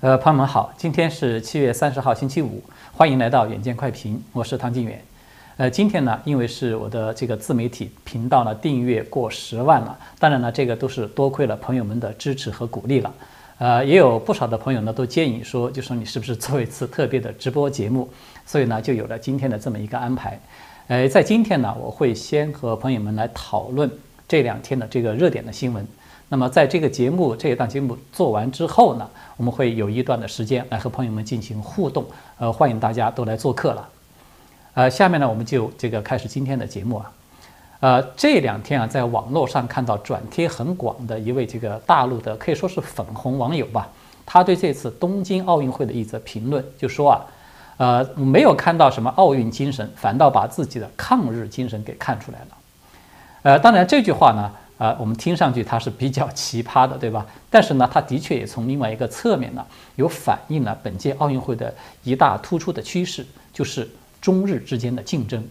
[0.00, 2.62] 呃，朋友们好，今天是七月三十号，星期五，
[2.92, 5.02] 欢迎来到远见快评，我是唐静远。
[5.56, 13.14] 呃，今天呢，因为是我的这个自媒体频道呢订阅过十万了，当然呢，这个都是多亏了朋友们的支持和鼓励了。
[13.56, 18.06] 呃，也有不少的朋友呢都建议说，就说你是不是做一次特别的直播节目，
[18.44, 20.38] 所以呢，就有了今天的这么一个安排。
[20.88, 23.90] 呃，在今天呢，我会先和朋友们来讨论
[24.28, 25.86] 这两天的这个热点的新闻。
[26.28, 32.04] 那么，在这个节目这一档节目做完之后呢，我们会有一段的时间来和朋友们进行互动，
[32.38, 33.88] 呃，欢迎大家都来做客了。
[34.74, 37.12] 呃，下面呢，我们就这个开始今天的节目啊。
[37.78, 43.88] 呃，这两天啊，在网络上看到转贴很广的一位这个大陆的可以说是粉红网友吧，
[44.26, 47.24] 他对这次东京奥运会的一则评论就说啊，
[47.76, 52.46] 呃，没有看到什么奥运精神，反倒把自己的抗日精神给看出来了。
[53.42, 54.50] 呃，当然这句话呢。
[54.78, 57.26] 啊，我们听上去它是比较奇葩的，对吧？
[57.48, 63.88] 但是呢，它的确也从另外一个侧面呢，有反映了本届奥运会的一大突出的趋势，就是
[64.20, 65.42] 中日之间的竞争。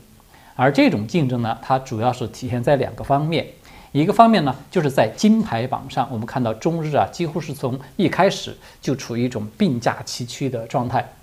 [0.55, 3.47] 而这种竞争呢，它主要是体现在两个方面。
[3.91, 11.13] 一个方面呢，就是在金牌榜上，我们看到中日啊，几乎是从一开始就处于一种并驾齐驱的状态。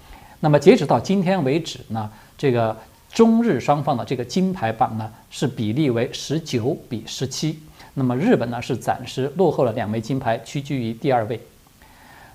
[0.40, 2.76] 那么截止到今天为止呢，这个
[3.12, 7.60] 中日双方的这个金牌榜呢，是比例为十九比十七。
[7.94, 11.40] 那么日本呢是暂时落后了两枚金牌，屈居于第二位。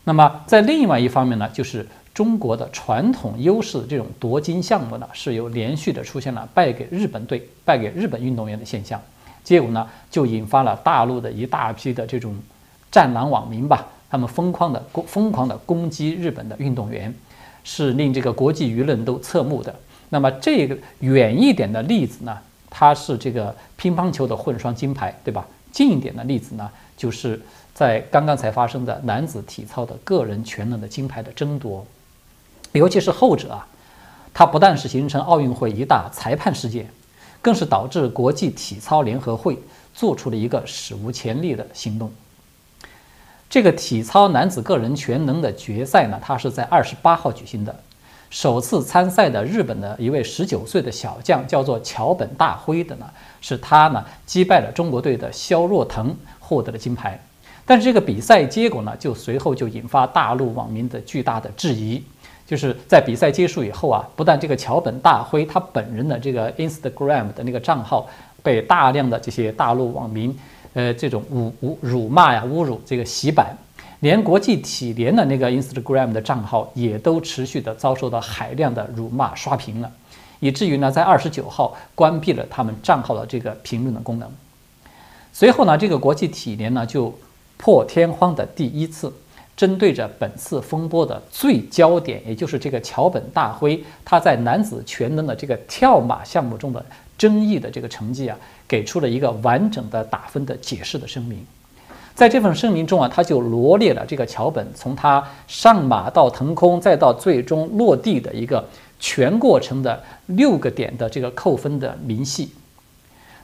[0.04, 9.02] 那么在另外一方面呢，就是中国的传统优势这种夺金项目呢，是有连续的出现了败给日本队、败给日本运动员的现象。
[9.44, 12.36] 结果呢，就引发了大陆的一大批的这种
[12.92, 17.14] 战狼网民吧，他们疯狂的攻、疯狂的攻击日本的运动员，
[17.64, 19.74] 是令这个国际舆论都侧目的。
[20.10, 22.38] 那么这个远一点的例子呢？
[22.70, 25.46] 它是这个乒乓球的混双金牌，对吧？
[25.72, 27.40] 近一点的例子呢，就是
[27.74, 31.86] 在刚刚才发生的男子体操的个人全能的金牌的争夺，
[32.72, 33.68] 尤其是后者啊，
[34.34, 36.90] 它不但是形成奥运会一大裁判事件，
[37.42, 39.60] 更是导致国际体操联合会
[39.94, 42.12] 做出了一个史无前例的行动。
[43.50, 47.76] 这个体操男子个人全能的决赛呢，它是在二十八号举行的。
[48.30, 53.06] 首次参赛的日本的一位十九岁的小将叫做桥本大辉的呢，
[53.40, 57.20] 是他呢击败了中国队的肖若腾，获得了金牌。
[57.66, 62.02] 但是这个比赛结果呢，就随后就引发大陆网民的巨大的质疑。
[62.46, 68.08] 就是在比赛结束以后啊，不但这个桥本大辉他本人的这个 Instagram 的那个账号
[68.42, 70.34] 被大量的这些大陆网民，
[70.74, 73.58] 呃，这种侮侮辱骂呀、侮辱这个洗版。
[74.00, 79.92] 连国际体联的那个 Instagram 的账号也都持续的遭受到海量的辱骂刷屏了，
[80.40, 84.30] 以至于呢，在二十九号关闭了他们账号的这个评论的功能。
[85.34, 87.12] 随后呢，这个国际体联呢就
[87.58, 89.12] 破天荒的第一次
[89.56, 96.86] 针对着本次风波的最焦点，也就是这个桥本大辉他在男子全能的这个跳马项目中的
[97.18, 98.38] 争议的这个成绩啊，
[98.68, 101.44] 给出了一个完整的打分的解释的声明。
[102.18, 108.68] 在这份声明中啊，他就罗列了这个桥本从他上马到腾空再到最终落地的一个
[109.00, 112.52] 全过程的六个点的这个扣分的明细。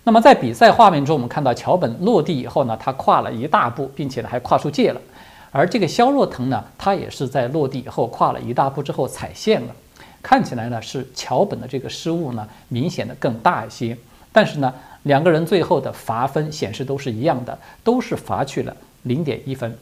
[0.03, 4.99] 那么在比赛画面中，我们看到桥本落地以后呢，他跨了一大步，并且呢还跨出界了。
[5.51, 9.75] 而这个肖若腾呢，他也是在落地以后跨了一大步之后踩线了。
[10.23, 13.95] 看起来呢是桥本的这个失误呢明显的更大一些，
[14.31, 14.73] 但是呢。
[15.03, 19.77] 两个人最后的罚分显示都是一样的，都是罚去了零点一分。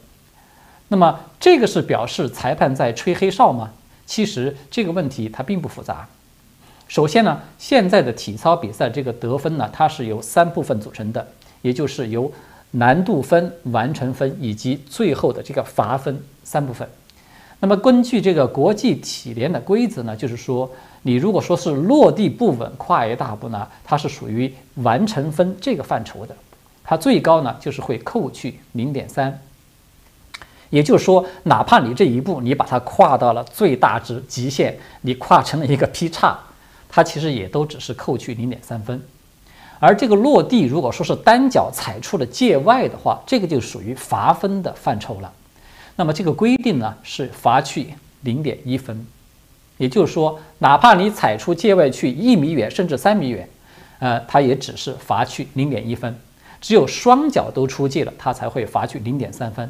[0.88, 3.70] 那么这个是表示裁判在吹黑哨吗？
[4.04, 6.08] 其实这个问题它并不复杂。
[6.88, 11.26] 首先呢，现在的体操比赛这个得分呢，它是由三部分组成的，
[11.62, 12.30] 也就是由
[12.72, 16.88] 难度分、完成分以及最后的这个罚分三部分。
[17.60, 20.70] 那么根据这个国际体联的规则呢，就是说。
[21.02, 26.36] 你如果说是落地不稳跨一大步呢，它是属于完成分这个范畴的，
[26.84, 29.38] 它最高呢就是会扣去零点三。
[30.70, 36.38] 也就是说，哪怕你这一步你把它跨到了最大值极限，你跨成了一个劈叉，
[36.88, 39.02] 它其实也都只是扣去零点三分。
[39.78, 45.30] 而这个落地如果说是单脚踩出了界外的话，这个就属于罚分的范畴了。
[45.96, 49.04] 那么这个规定呢是罚去零点一分。
[49.82, 53.48] 也就是说，哪怕你踩出界外去一米远，甚至三米远，
[53.98, 56.16] 呃，它也只是罚去零点一分。
[56.60, 59.68] 只有双脚都出界了，它才会罚去零点三分。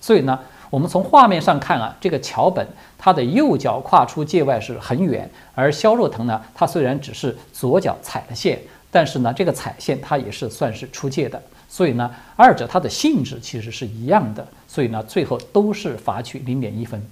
[0.00, 0.40] 所以呢，
[0.70, 2.66] 我们从画面上看啊，这个桥本
[2.96, 8.58] 他的右脚跨出界外是很远，而肖若腾呢，他虽然只是左脚踩了线，
[8.90, 11.38] 但是呢，这个踩线它也是算是出界的。
[11.68, 14.48] 所以呢，二者它的性质其实是一样的。
[14.66, 17.06] 所以呢，最后都是罚去零点一分。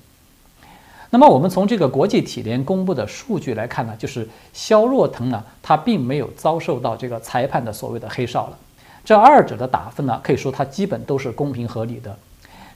[1.10, 8.58] 那么我们从这个国际体联公布的数据来看呢，就是肖若腾呢，他并没有遭受到这个裁判的所谓的黑哨了。
[9.04, 12.14] 这二者的打分呢，可以说它基本都是公平合理的。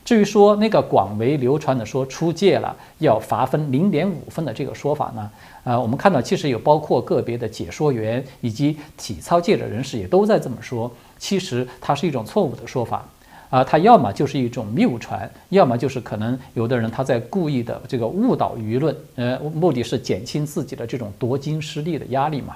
[0.03, 5.29] 至于说那个广为流传的说出界了要罚分零点五分的这个说法呢，
[5.63, 13.07] 呃，我们看到其实有包括个别的解说员以及体操界的人士也都在这么说，其实它是一种错误的说法。
[13.53, 22.55] 啊，它要么就是一种谬传，要么就是可能有的人他在故意的这个误导舆论，呃，目的是减轻自己的这种夺金失利的压力嘛。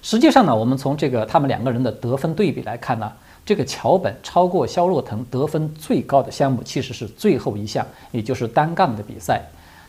[0.00, 3.12] 实际上呢，我们从这个他们两个人的得分对比来看呢，
[3.44, 9.42] 这个桥本超过肖若腾得分最高的项目其实是最后一项，也就是单杠的比赛，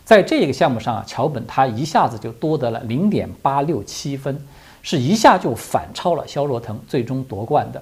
[0.03, 4.37] 在这个项目上啊，桥本他一下子就多得了零点八六七分，
[4.81, 7.81] 是一下就反超了肖若腾，最终夺冠的。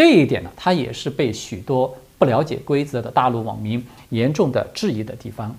[0.00, 5.54] 这一点呢，它也是被许多不了解规则的大陆网民严重的质疑的地方。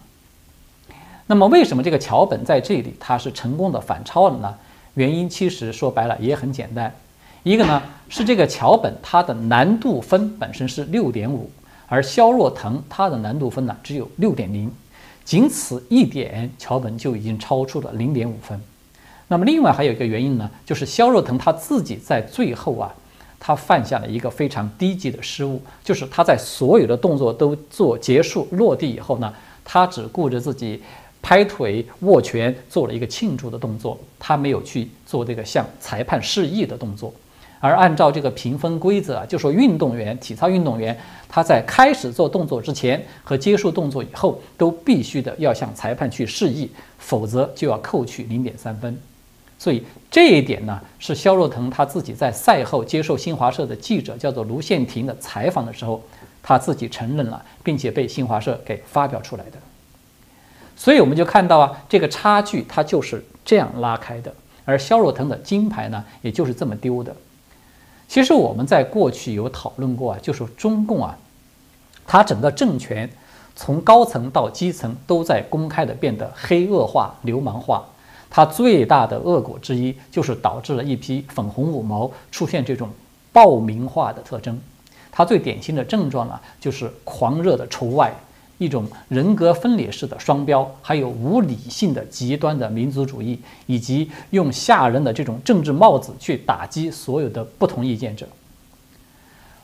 [1.28, 4.56] 那么，为什么这个桥本在这里他是成功的反超了呢？
[4.96, 6.92] 原因其实说白了也很简单，
[7.44, 11.48] 一个呢是这个桥本它的难度分本身是六点五，
[11.86, 14.72] 而肖若腾他的难度分呢只有六点零，
[15.24, 18.60] 仅此一点，桥本就已经超出了零点五分。
[19.28, 22.92] 那么，另外还有一个原因呢，就是肖若腾他自己在最后啊。
[23.44, 29.34] 他犯下了一个非常低级的失误，就是他在所有的动作都做结束落地以后呢，
[29.66, 30.80] 他只顾着自己
[31.24, 37.12] 拍腿握拳做了一个庆祝的动作，他没有去做这个向裁判示意的动作。
[37.60, 40.96] 而按照这个评分规则啊，就说运动员体操运动员
[41.28, 48.96] 他在开始做动作之前和结束动作以后都必须的要向裁判去示意，否则就要扣去零点三分。
[49.60, 56.04] 所以这一点呢，是肖若腾他自己在赛后接受新华社的记者叫做卢宪廷的采访的时候，
[56.44, 59.58] 他自己承认了，并且被新华社给发表出来的。
[60.76, 64.34] 所以我们就看到啊，这个差距它就是这样拉开的，
[64.66, 67.16] 而肖若腾的金牌呢，也就是这么丢的。
[68.10, 71.18] 其实我们在过去有讨论过啊，就是中共啊，
[72.06, 73.10] 它整个政权
[73.56, 77.86] 从高层到基层都在公开的变得黑恶化、流氓化。
[78.32, 82.90] 它最大的恶果之一，就是导致了一批粉红五毛出现这种
[83.34, 84.58] 暴民化的特征。
[85.12, 88.14] 它最典型的症状呢，就是狂热的仇外，
[88.58, 98.26] 一种人格分裂式的双标，还有无理性的极端的民族主义，以及用吓人的这种政治帽子去打击所有的不同意见者。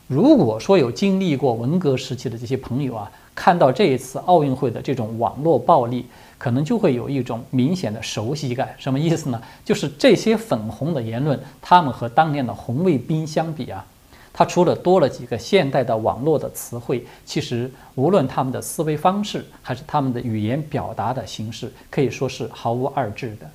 [0.08, 6.06] 如果说有经历过文革时期的这些朋友啊，看到这一次奥运会的这种网络暴力，
[6.38, 9.38] 可能就会有一种明显的熟悉感，什么意思呢？
[9.66, 13.84] 就是这些粉红的言论，他们和当年的红卫兵相比啊，
[14.32, 23.46] 他除了多了几个现代的网络的词汇，其实无论他们的思维方式，还是他们的语言表达的形式，可以说是毫无二致的。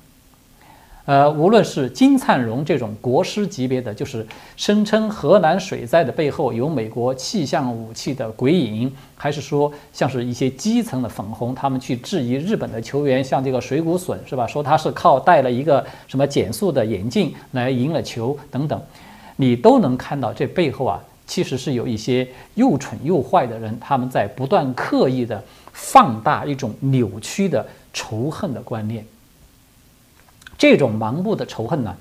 [1.06, 14.46] 呃，无论是金灿荣这种国师级别的，就是声称河南水灾的背后有美国气象武器的鬼影，还是说像是一些基层的粉红，他们去质疑日本的球员，像这个水谷隼是吧？
[14.46, 18.80] 说他是靠戴了一个什么减速的眼镜来赢了球等等，
[19.36, 29.04] 你都能看到这背后啊，其实是有一些又蠢又坏的人，他们在不断刻意的放大一种扭曲的仇恨的观念。
[30.56, 31.94] 这种盲目的仇恨呢，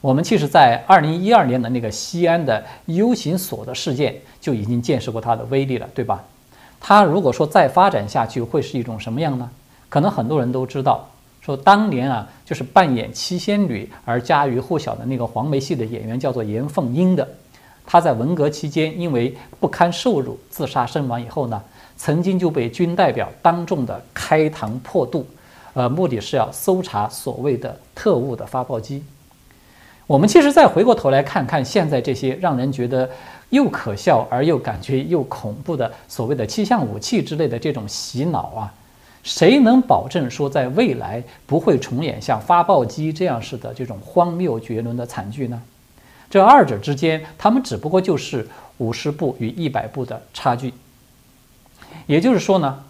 [0.00, 6.24] 我们其实，在二零一二年的那个西安的 U 型锁的事件就已经见识过它的威力了，对吧？
[6.80, 9.50] 它如果说再发展下去，会是一种什么样呢？
[9.90, 11.06] 可能很多人都知道，
[11.42, 17.28] 说当年啊，就是扮演七仙女而家喻户晓的那个黄梅戏的演员叫做严凤英的，
[17.84, 21.62] 她在文革期间因为不堪受辱自杀身亡以后呢，
[21.98, 25.26] 曾经就被军代表当众的开膛破肚。
[25.80, 29.02] 呃，目的是要搜查所谓的特务的发报机。
[30.06, 33.08] 我们其实再回过头来看看现在这些让人觉得
[33.48, 38.74] 又可笑而又感觉又恐怖的所谓的气象武器之类的这种洗脑啊，
[39.22, 45.62] 谁能保证说在未来不会重演像发报机这样式的这种荒谬绝伦的惨剧呢？
[46.28, 48.46] 这二者之间，他们只不过就是
[48.76, 50.74] 五十步与一百步的差距。
[52.06, 52.84] 也就是说呢。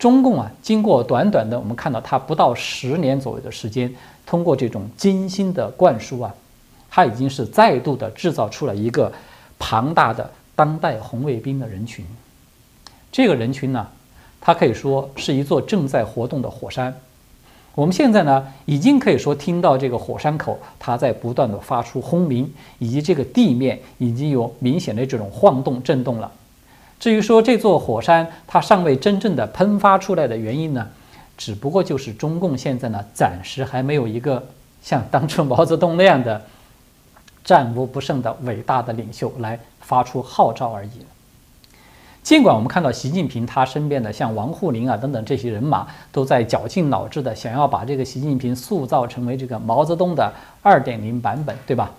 [0.00, 6.34] 中共啊，经过短短的，我们看到它不到十年左右的时间，通过这种精心的灌输啊，
[6.90, 9.12] 它已经是再度的制造出了一个
[9.58, 12.02] 庞大的当代红卫兵的人群。
[13.12, 13.86] 这个人群呢，
[14.40, 16.98] 它可以说是一座正在活动的火山。
[17.74, 26.32] 我们现在呢，已经可以说听到这个火山口它在不断的发出轰鸣，以及这个地面已经有明显的这种晃动震动了。
[27.00, 30.86] 至于说这座火山它尚未真正的喷发出来的原因呢，
[31.38, 34.46] 只不过就是中共现在呢，暂时还没有一个
[34.82, 36.42] 像当初毛泽东那样的
[37.42, 40.90] 战无不胜的伟大的领袖来发出号召而已。
[42.22, 50.30] 尽管我们看到习近平他身边的像王沪宁啊等等这些人马都在绞尽脑汁的想要把这个习近平塑造成为这个毛泽东的
[50.60, 51.90] 二点零版本，对吧？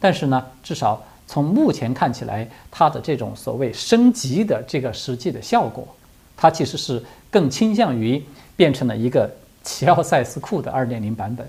[0.00, 5.86] 但是呢，至少从目前看起来，它的这种所谓升级的这个实际的效果，
[6.36, 8.20] 它其实是更倾向于
[8.56, 9.30] 变成了一个
[9.62, 11.48] 齐奥塞斯库的二点零版本。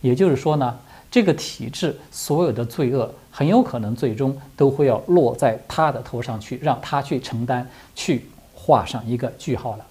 [0.00, 0.78] 也就是说呢，
[1.10, 3.12] 这个体制所有的罪恶。
[3.36, 9.84] 很有可能最终都会要落在他的头上去，让他去承担，去画上一个句号了。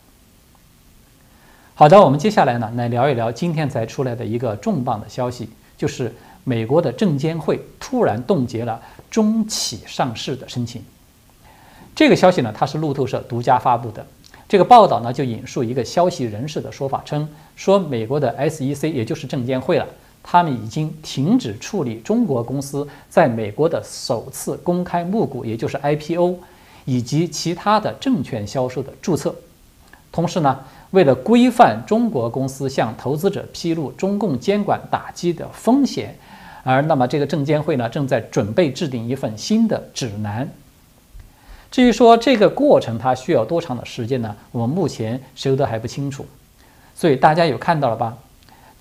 [1.75, 10.81] 好的，我们接下来呢来聊一聊今天才出来的一个重磅的消息，就是美国的证监会突然冻结了中企上市的申请。
[11.95, 14.05] 这个消息呢，它是路透社独家发布的。
[14.49, 19.87] 这个报道呢就引述一个消息人士的说法称，说美国的 SEC 也就是证监会了。
[20.21, 26.35] 他们已经停止处理中国公司在美国的首次公开募股，也就是 IPO，
[26.85, 29.35] 以及其他的证券销售的注册。
[30.11, 30.59] 同时呢，
[30.91, 36.15] 为了规范中国公司向投资者披露中共监管打击的风险，
[36.63, 40.49] 而那么这个证监会呢，正在准备制定一份新的指南。
[41.69, 44.35] 至于说这个过程它需要多长的时间呢？
[44.51, 46.25] 我们目前谁都还不清楚。
[46.95, 48.17] 所以大家有看到了吧？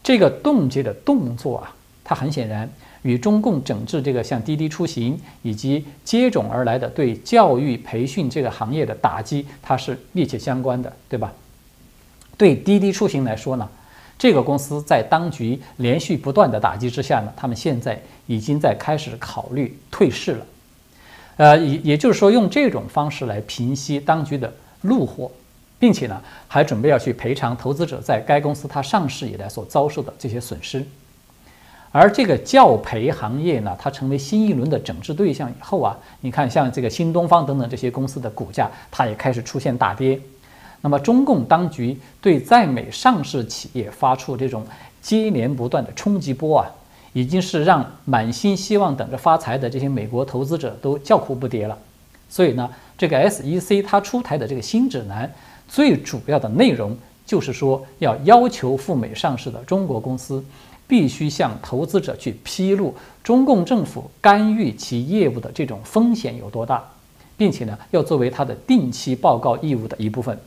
[0.02, 1.74] 这个冻结的动作啊，
[2.04, 2.68] 它很显然
[3.02, 11.32] 与中共整治这个像滴滴出行以及接踵而来的对教育培训这个行业的打击，它是密切相关的，对吧？
[12.36, 13.68] 对滴滴出行来说呢，
[14.22, 20.46] 这个公司在当局连续不断的打击之下呢，他们现在已经在开始考虑退市了，
[21.38, 24.52] 呃，也也就是说用这种方式来平息当局的
[24.82, 25.28] 怒火。
[25.80, 30.86] 并且呢，还准备要去赔偿投资者在该公司它上市以来所遭受的这些损失。
[31.90, 40.20] 而这个教培行业呢，它成为新一轮的整治对象以后啊，你看像这个新东方等等这些公司的股价，它也开始出现大跌。
[40.82, 44.66] 那么中共当局对在美上市企业发出这种
[45.00, 46.66] 接连不断的冲击波啊，
[47.14, 51.78] 已经是让满心希望等着发财的这些美国投资者都叫苦不迭了。
[52.28, 55.32] 所以呢，这个 SEC 它出台的这个新指南。
[55.68, 60.44] 最主要的内容就是说，要要求赴美上市的中国公司
[60.86, 66.82] 必须向投资者去披露中共政府干预其业务的这种风险有多大，
[67.36, 70.38] 并且呢，要作为它的定期报告义务的一部分。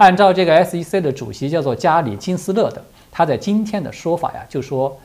[0.00, 4.98] 按照这个 SEC 的主席叫做加里金斯勒的，他在今天的说法呀，就说。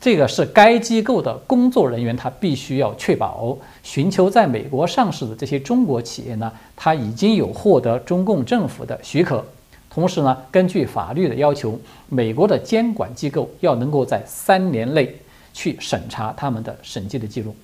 [0.00, 9.44] 这个是该机构的工作人员，他必须要确保寻求在美国上市的这些中国企业呢，他已经有获得中共政府的许可，
[9.88, 15.14] 同时呢，根据法律的要求，美国的监管机构要能够在三年内
[15.54, 17.54] 去审查他们的审计的记录。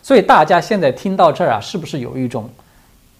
[0.00, 2.48] 所以大家现在听到这儿啊，是不是有一种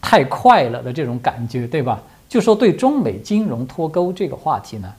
[0.02, 2.02] 太快了的这种感觉，对吧？
[2.28, 4.92] 就说对中美金融脱钩这个话题呢？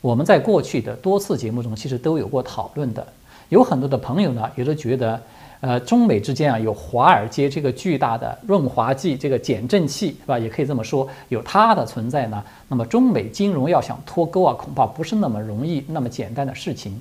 [0.00, 3.06] 我们在过去的多次节目中，其实都有过讨论的。
[3.50, 5.20] 有很多的朋友呢，也都觉得，
[5.60, 10.38] 呃，中美之间啊，有华尔街这个巨大的润滑剂、这个减震器，是吧？
[10.38, 12.42] 也可以这么说，有它的存在呢。
[12.68, 17.00] 那么，中美金融要想脱钩啊，恐怕不是那么容易、那么简单的事情。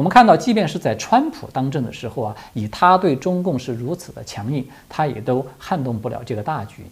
[0.00, 6.86] 我们看到，即便是在川普当政的时候啊，以他对中共是如此的强硬，他也都撼动不了这个大局。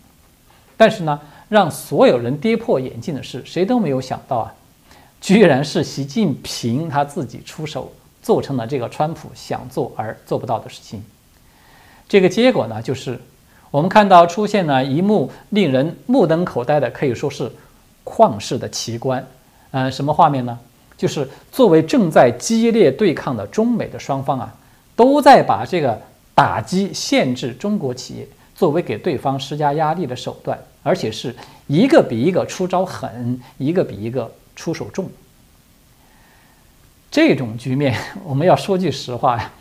[0.77, 4.55] 但是呢，让所有人跌破眼镜的是，谁都没有想到啊。
[5.23, 11.03] 居然是习近平他自己出手做成了这个川普想做而做不到的事情。
[12.11, 13.19] 这个结果呢，就是
[13.71, 17.51] 我们看到出现了一幕令人目瞪口呆的，可以说是
[18.05, 19.27] 旷世的奇观。
[19.71, 20.59] 嗯，什么画面呢？
[20.99, 24.55] 就是作为正在激烈对抗的中美的双方啊，
[24.95, 25.99] 都在把这个
[26.35, 31.35] 打击、限制中国企业作为给对方施加压力的手段，而且是
[31.69, 34.31] 一个比一个出招狠，一个比一个。
[34.59, 35.09] 出手重，
[37.13, 39.53] 这种局面， 我们要说句实话呀，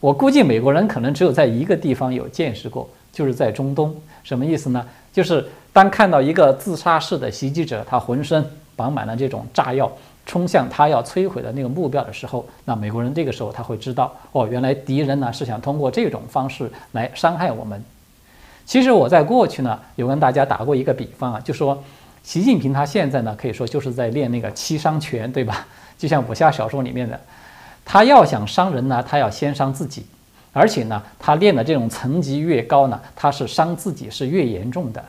[0.00, 3.94] 我估计美国人可能只有在一个地方有见识过，就是在中东。
[4.24, 4.84] 什么意思呢？
[5.12, 9.88] 就是当看到一个自杀式的袭击者，他浑身绑满了这种炸药，
[10.26, 17.82] 冲向他要摧毁的那个目标的时候，那美国人这个时候他会知道，哦，原来敌人呢是想通过这种方式来伤害我们。
[18.64, 21.82] 其实我在过去呢有跟大家打过一个比方啊，就说。
[22.24, 25.66] 习近平他现在呢，可以说就是在练那个七伤拳，对吧？
[25.98, 27.20] 就像武侠小说里面的，
[27.84, 30.06] 他要想伤人呢，他要先伤自己，
[30.52, 35.04] 而且呢，他练的这种层级越高呢，他是伤自己是越严重的。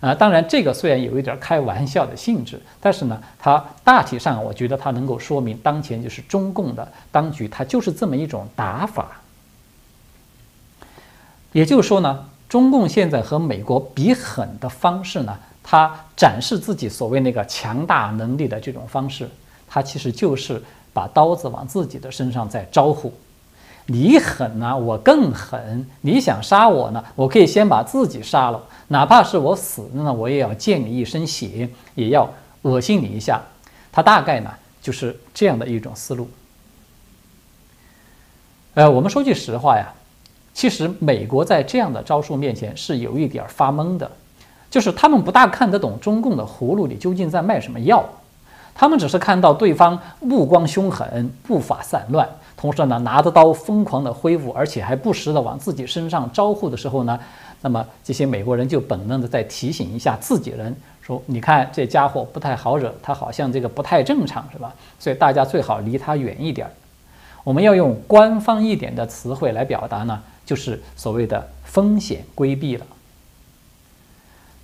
[0.00, 9.20] 啊，当然这个虽然有一点开玩笑的性质，但是呢，它大体上我觉得它能够说明当前就是中共的当局，它就是这么一种打法。
[11.52, 19.28] 也就是说呢，中共现在和美国比狠的方式呢，它展示自己所谓那个强大能力的这种方式，
[19.66, 20.62] 它其实就是
[20.92, 23.12] 把刀子往自己的身上在招呼。
[23.90, 25.86] 你狠呢，我更狠。
[26.02, 32.28] 你想杀我呢，我可以先把自己杀了，哪怕是我死了呢，我也要溅你一身血，也要
[32.62, 33.40] 恶心你一下。
[33.90, 34.50] 他大概呢
[34.82, 36.28] 就是这样的一种思路。
[38.74, 39.90] 呃，我们说句实话呀，
[40.52, 44.10] 其实美国在这样的招数面前是有一点发懵的，
[44.70, 48.06] 就是他们不大看得懂中共的葫芦里究竟在卖什么药，
[48.78, 52.28] 他们只是看到对方目光凶狠，步伐散乱。
[52.56, 57.18] 同时呢，拿着刀疯狂的挥舞，而且还不时的往自己身上招呼的时候呢，
[57.60, 64.72] 那么这些美国人就本能的在提醒一下自己人，说：“你看这家伙不太好惹，他好像这个不太正常，是吧？
[65.00, 66.70] 所以大家最好离他远一点。
[67.42, 72.86] 我们要用官方一点的词汇来表达呢，就是所谓的风险规避了。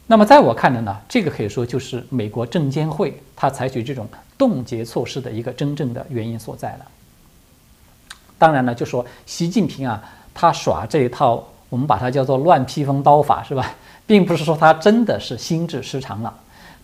[0.06, 4.06] 那么在我看来呢，这个可以说就是美国证监会他采取这种
[4.36, 6.86] 冻结措施的一个真正的原因所在了。
[8.38, 10.02] 当然了，就说习近平啊，
[10.34, 13.74] 他耍这一套，我们把它叫做乱披风刀法，是吧？
[14.06, 16.34] 并不是说他真的是心智失常了，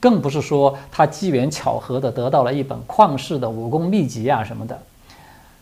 [0.00, 4.80] 更不是说他机缘巧合的得到了一本旷世的武功秘籍啊什么的。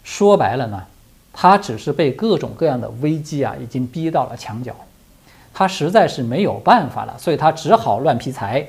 [0.04, 0.84] 说白了呢，
[1.32, 4.72] 他只是被各种各样的危机啊已经逼到了墙角，
[5.58, 8.64] 他实在是没有办法了，所以他只好乱劈柴，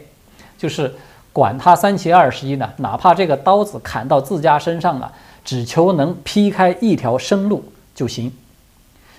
[0.57, 0.91] 就是
[1.31, 5.13] 管他三七二十一呢，哪怕这个刀子砍到自家身上了。
[5.45, 8.33] 只求能劈开一条生路就行，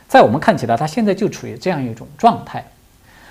[0.08, 2.64] 在我们看起来，他现在就处于这样一种状态。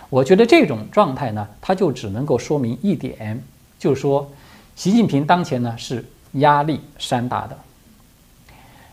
[0.10, 3.44] 我觉得这种状态呢，它就只能够说明一点，
[3.78, 4.32] 就是说，
[4.78, 7.58] 习近平当前呢是压力山大的。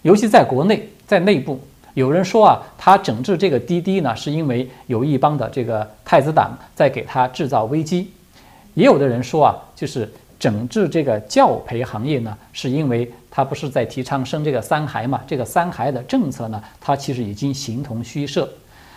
[0.03, 1.61] 尤其在国内，在内部，
[1.97, 8.05] 有人说啊，他整治这个滴滴呢，是因为有一帮的这个太子党在给他制造危机；
[8.75, 13.11] 也有的人说啊，就是整治这个教培行业呢，是因为。
[13.29, 15.21] 他不是在提倡生这个三孩嘛？
[15.27, 18.49] 这个三孩的政策呢，他其实已经形同虚设。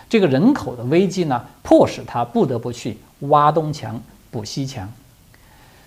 [0.08, 4.90] 这个人口的危机呢，迫使他不得不去挖东墙补西墙。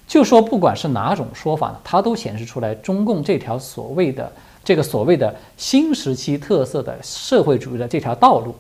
[0.08, 4.32] 就说不管是哪种说法呢，它都显示出来，中共这条所谓的
[4.64, 8.56] 这个所谓的新时期特色的社会主义的这条道路，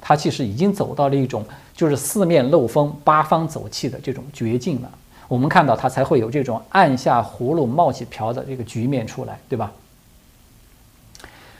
[0.00, 4.90] 它其实已经走到了一种就是四面漏风、八方走气的这种绝境了。
[5.26, 9.72] 我们看到它才会有这种按下葫芦冒起瓢的这个局面出来，对吧？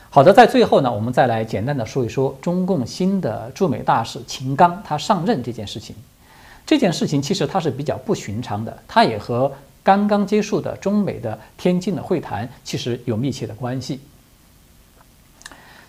[0.09, 5.95] 好的，在最后呢，我们再来简单的说一说中共新的驻美大使秦刚他上任这件事情。
[6.67, 14.01] 这件事情其实它是比较不寻常的，它也和刚刚结束的中美的天津的会谈其实有密切的关系。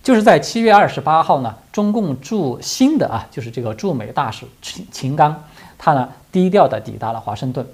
[0.03, 5.43] 就是在七月二十八号呢，中共驻新的啊，就是这个驻美大使秦秦刚。
[5.77, 7.65] 他呢低调地抵达了华盛顿，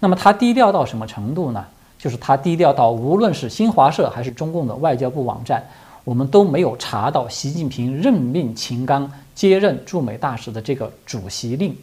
[0.00, 1.64] 那么他低调到什么程度呢？
[1.98, 5.62] 就是他低调到无论是新华社还是中共的外交部网站，
[6.04, 11.74] 我们都没有查到习近平任命秦刚接任驻美大使的这个主席令，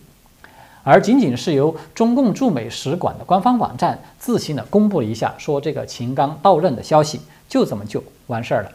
[0.84, 8.72] 而仅仅是由中共驻美使馆的官方网站自行的公布了一下，说这个秦刚到任的消息，就这么就完事儿了。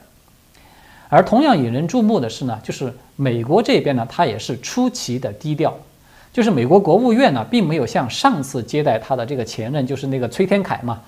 [1.08, 5.76] 而同样引人注目的是呢，就是美国这边呢，他也是出奇的低调。
[6.32, 11.00] 就是美国国务院呢，并没有像上次接待他的这个前任，就是那个崔天凯嘛，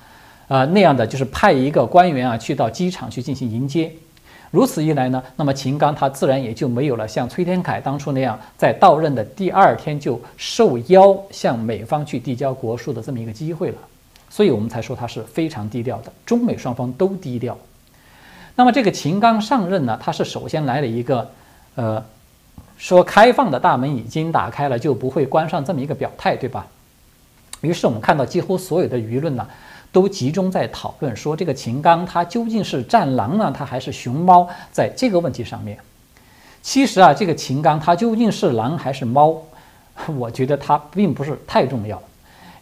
[0.47, 3.93] 呃那样的，就是派一个官员啊去到机场去进行迎接。
[4.51, 13.79] 如此一来呢，那么秦刚他自然也就没有了像崔天凯当初那样，在到任的第二天就受邀向美方去递交国书的这么一个机会了。
[14.31, 17.57] 所以我们才说他是非常低调的，中美双方都低调。
[18.55, 21.31] 那么这个秦刚上任呢，他是首先来了一个，
[21.75, 22.05] 呃。
[22.77, 26.65] 说开放的大门已经打开了，就不会关上这么一个表态，对吧？
[27.61, 29.45] 于是我们看到，几乎所有的舆论呢，
[29.91, 34.49] 都集中在讨论说，这个秦刚他究竟是战狼呢，他还是熊猫？
[34.71, 35.79] 在这个问题上面，
[36.63, 39.43] 其实啊，这个秦刚他究竟是狼还是猫？
[40.17, 42.01] 我觉得他并不是太重要，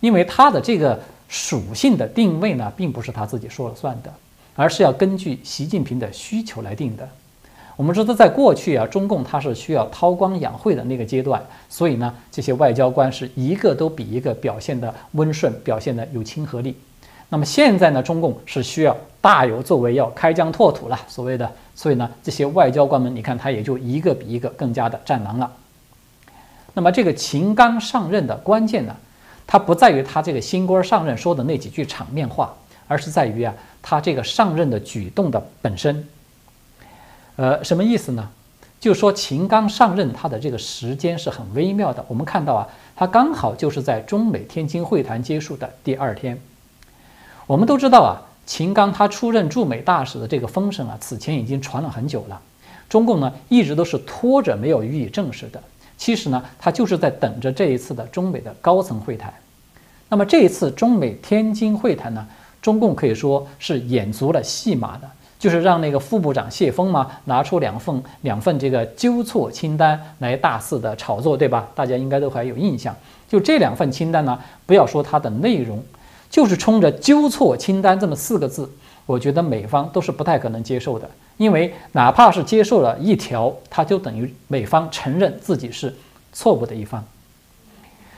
[0.01, 4.11] 因为他的这个属性的定位呢，并不是他自己说了算的，
[4.55, 7.07] 而是要根据习近平的需求来定的。
[7.77, 16.75] 我们知道，在过去啊，中共它是需要韬光养晦的那个阶段，所以呢，这些外交官是一个都比一个表现的温顺，表现的有亲和力。
[17.29, 25.51] 那么现在呢，中共是需要大有作为，要开疆拓土了，所谓的，所以呢，这些外交官们，你看他也就一个比一个更加的战狼了。
[26.75, 28.95] 那么这个秦刚上任的关键呢，
[29.47, 32.55] 他不在于他这个新官上任说的那几句场面话，
[32.87, 36.07] 而是在于啊，他这个上任的举动的本身。
[37.35, 38.29] 呃，什么意思呢？
[38.79, 42.05] 就说秦刚上任，他的这个时间是很微妙的。
[42.07, 46.39] 我们看到啊，他刚好就是在中美天津会谈结束的第二天。
[47.47, 52.41] 我们都知道啊，秦刚他出任驻美大使的这个风声啊，此前已经传了很久了。
[52.89, 55.63] 中共呢，一直都是拖着没有予以证实的。
[55.97, 59.33] 其实呢，他就是在等着这一次的中美的高层会谈。
[60.09, 62.27] 那么这一次中美天津会谈呢，
[62.61, 71.69] 中共可以说是演足了戏码的，就是让那个副部长谢峰嘛，拿出两份两份这个纠错清单来大肆的炒作，对吧？
[71.75, 72.95] 大家应该都还有印象。
[73.29, 75.83] 就这两份清单呢，不要说它的内容，
[76.29, 78.71] 就是冲着纠错清单这么四个字，
[79.07, 81.09] 我觉得美方都是不太可能接受的。
[81.37, 85.95] 因为哪怕是接受了一条，它就等于美方承认自己是
[86.33, 87.05] 错误的一方。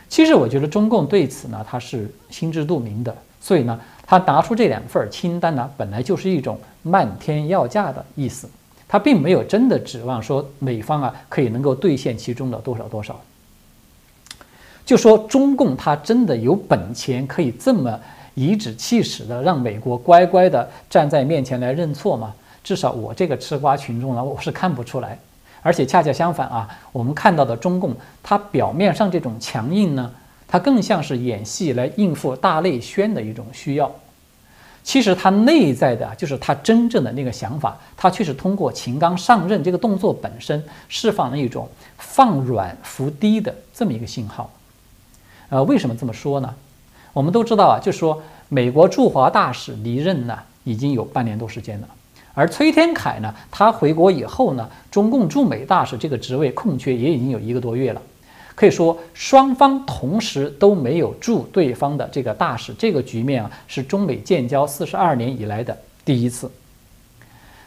[0.09, 8.49] 其实我觉得中共对此呢，他是心知肚明的，所以呢，他拿出这两份清单呢，本来就是一种漫天要价的意思，
[8.87, 13.21] 他并没有真的指望说美方啊可以能够兑现其中的多少多少。
[14.89, 18.01] 就说中共他真的有本钱可以这么
[18.35, 22.35] 颐指气使的让美国乖乖的站在面前来认错吗？
[22.65, 25.19] 至少我这个吃瓜群众呢，我是看不出来，
[25.61, 30.11] 而且恰恰相反啊，我们看到的中共，它表面上这种强硬呢，
[30.47, 33.95] 它更像是演戏来应付大内宣的一种需要。
[34.83, 44.51] 其实它内在的，就是它真正的那个想法，它却是通过秦刚上任这个动作本身，释放了一种放软扶低的这么一个信号。
[45.51, 46.55] 呃，为什么这么说呢？
[47.13, 51.89] 我们都知道啊，就是说美国驻华大使离任呢，已经有半年多时间了。
[52.35, 58.01] 而崔天凯呢，他回国以后呢，中共驻美大使这个职位空缺也已经有一个多月了，
[58.55, 66.49] 可以说双方同时都没有驻对方的这个大使，这个局面啊，是中美建交四十二年以来的第一次。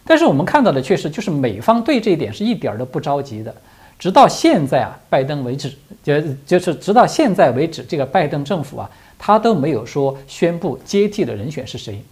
[0.06, 3.54] 但是我们看到的却是，就是美方对这一点是一点儿都不着急的，
[4.02, 12.04] 直到现在啊，拜登为止，就就是直到现在为止，这个拜登政府啊，他都没有说宣布接替的人选是谁，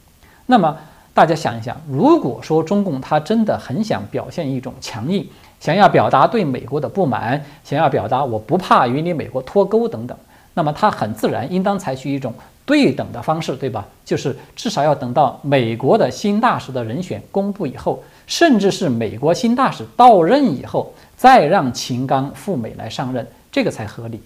[0.46, 0.78] 那么。
[1.12, 5.28] 大家想一想，如果说中共他真的很想表现一种强硬，
[5.60, 10.18] 想要表达对美国的不满，想要表达我不怕与你美国脱钩等等，
[10.54, 12.34] 那么他很自然应当采取一种
[12.66, 13.86] 对等的方式，对吧？
[14.06, 24.22] 就是至少要等到美国的新大使的人选公布以后，甚至是美国新大使到任以后，再让秦刚赴美来上任，这个才合理。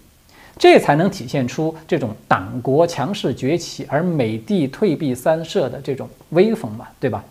[0.59, 7.23] 这才能体现出这种党国强势崛起，而美帝退避三舍的这种威风嘛，对吧？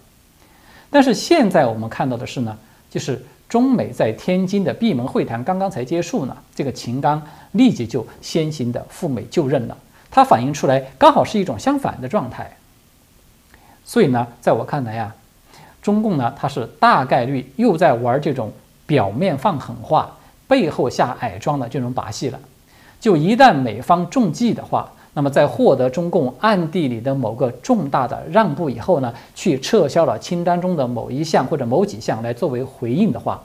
[0.90, 2.58] 但是现在我们看到的是呢，
[2.90, 9.76] 就是中美在天津的闭门会谈刚刚才结束呢，这个秦刚立即就先行的赴美就任了，
[10.10, 12.56] 它反映出来刚好是一种相反的状态。
[13.84, 15.14] 所以呢，在我看来呀，
[15.82, 18.50] 中共呢，它是大概率又在玩这种
[18.86, 20.10] 表面放狠话，
[20.46, 22.38] 背后下矮装的这种把戏了。
[23.00, 33.42] 就一旦美方中计的话，那么在获得中共暗地里的某个重大的让步以后呢，去撤销了清单中的某一项或者某几项来作为回应的话，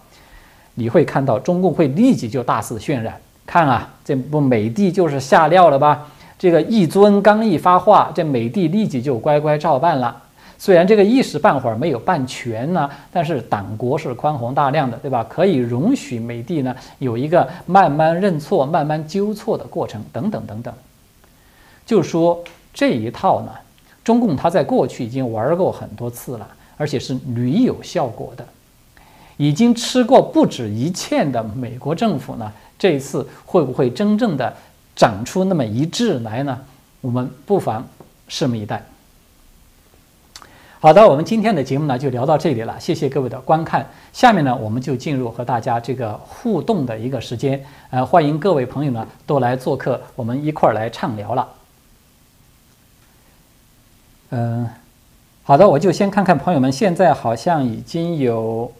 [0.76, 6.08] 你会看到中共会立即就大肆渲染，看啊，这不美帝就是下料了吧？
[6.38, 10.16] 这个一尊刚一发话，这美帝立即就乖乖照办了。
[10.60, 15.24] 虽然这个一时半会儿没有办全呢，但是党国是宽宏大量的，对吧？
[15.30, 20.74] 可以容许美帝呢有一个慢慢认错、慢慢纠错的过程，等等等等。
[21.86, 22.44] 就说
[22.74, 23.52] 这一套呢，
[24.04, 28.44] 中共他在过去已经玩过很多次了，而且是屡有效果的，
[29.38, 34.54] 已经吃过不止一堑的美国政府呢，这一次会不会真正的
[34.96, 36.60] 长出那么一智来呢？
[37.02, 37.88] 我们不妨
[38.28, 38.84] 拭目以待。
[40.80, 43.84] 好的，我们今天的节目呢就聊到这里了，谢谢各位的观看。
[44.14, 51.48] 下面呢，我们就进入和大家这个互动的一个时间，呃，欢迎各位朋友呢都来做客，我们一块儿来畅聊了。
[54.30, 54.70] 嗯，
[55.42, 58.72] 好的，我就先看看朋友们，现在好像已经有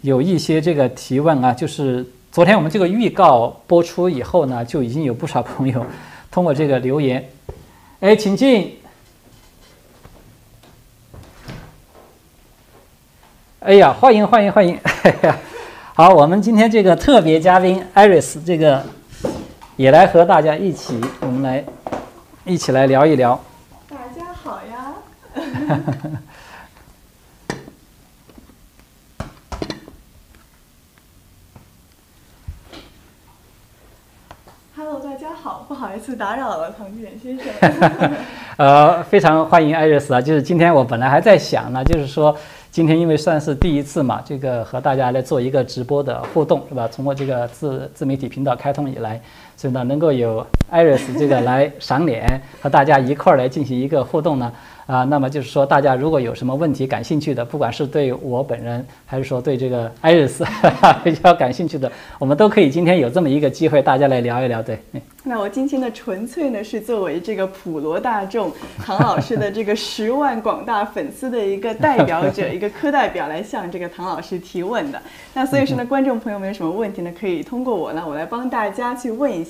[0.00, 5.84] 有一些这个提问啊，就是昨天我们这个预告播出以后呢，就已经有不少朋友
[6.30, 7.28] 通过这个留言，
[8.00, 8.79] 哎，请进。
[13.62, 14.78] 哎呀，欢迎欢迎欢迎！
[15.94, 18.82] 好，我们今天这个特别嘉宾艾瑞斯，这个
[19.76, 21.62] 也来和大家一起，我们来
[22.46, 23.38] 一起来聊一聊。
[23.86, 24.94] 大家好呀！
[35.02, 37.46] 大家好，不好意思打扰了，唐远先生。
[38.56, 40.20] 呃，非常欢迎艾瑞斯啊！
[40.20, 42.34] 就是今天我本来还在想呢，就是说
[42.70, 46.86] 今天因为算是第一次嘛，这个和大家来做一个直播的互动，是吧？
[46.86, 49.20] 通过这个自自媒体频道开通以来，
[49.60, 54.50] 所以呢，能够有 Iris 这个来赏脸，和大家一块儿来进行一个互动呢。
[54.86, 60.44] 啊，那么就是说，大家如果有什么问题感兴趣的，不管是对我本人，还是说对这个艾瑞斯
[61.04, 64.60] 比较感兴趣的，我们都可以今天有这么一个机会，大家来聊一聊。
[64.60, 64.76] 对，
[65.22, 68.50] 那我今天的纯粹呢，是作为这个普罗大众
[68.84, 75.00] 唐老师的这个十万广大粉丝的一个代表者，一个科代表来向这个唐老师提问的。
[75.34, 79.49] 那所以说呢，观众朋友们有什么问题呢，可以通过我呢，我来帮大家去问一下。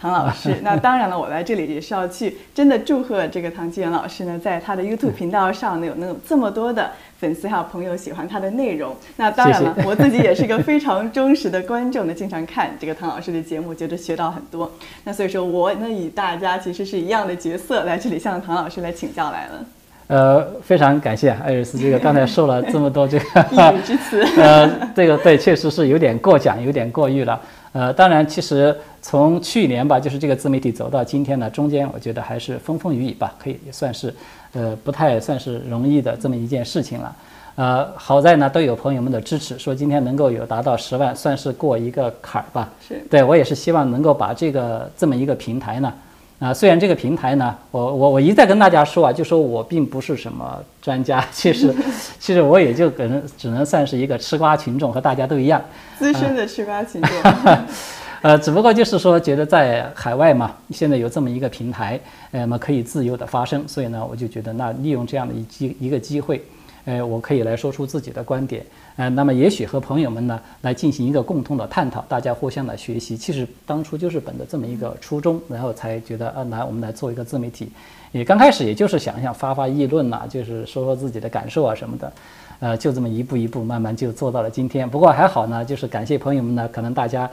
[0.00, 8.94] 唐老师， 那当然了，我来这里也是要去 真的祝贺这个唐基元老师呢，在他的 YouTube 频道上呢有能有这么多的粉丝还有朋友喜欢他的内容。
[9.16, 14.70] 那当然了，我自己也是一个非常忠实的观众呢，经常看这个唐老师的节目，觉得学到很多。
[15.04, 19.64] 那所以说，我呢以大家其实是一样的角色，来这里向唐老师来请教来了。
[20.06, 27.38] 呃，非常感谢艾瑞斯，这个刚才说了这么多这个一语之词，呃，这个对，确实是有点过奖，有点过誉了。
[27.72, 34.12] 呃，当然，其实从去年吧，就是这个自媒体走到今天呢，中间我觉得还是风风雨雨吧，可以也算是，
[34.52, 37.14] 呃，不太算是容易的这么一件事情了。
[37.56, 42.70] 呃，好在呢，都有朋友们的支持，说今天能够有达到十万，算是过一个坎儿吧。
[42.86, 45.92] 是，对我也是希望能够把这个这么一个平台呢，
[46.38, 51.74] 啊，虽然这个平台呢，我我我一再跟大家说啊，就说我并不是什么专家， 其实
[52.20, 55.60] 其实我也就可能只能算是一个吃瓜群众，和大家都一样。
[55.98, 57.56] 资深的吃瓜群众，
[58.22, 61.98] 呃，只不过就是说，觉得在海外嘛，现在有这么一个平台，
[62.30, 66.40] 呃，么可以自由的发声，所以呢，我就觉得那利用这样的一机一个机会，
[66.84, 68.64] 呃，我可以来说出自己的观点，
[68.98, 73.16] 呃，那么也许和朋友们呢来进行一个共同的探讨，大家互相的学习。
[73.16, 77.70] 其实当初就是本着这么一个初衷，然后才觉得啊，来我们来做一个自媒体，
[78.10, 82.12] 也刚开始也就是想想发发议论呐，就是说说自己的感受啊什么的。
[82.58, 84.90] 呃，就这么一步一步，慢慢就做到了今天。
[84.90, 87.30] 不过还好呢，就是感谢朋友们呢，可能大家，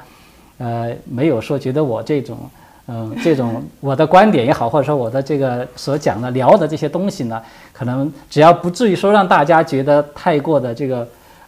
[0.60, 2.38] 呃，没有说觉得我这种，
[2.86, 7.42] 嗯，这种 我的观点也好，或者说我的这个所讲的聊的这些东西呢，
[7.74, 11.08] 可能只要不至于说让大家觉得太过的这个。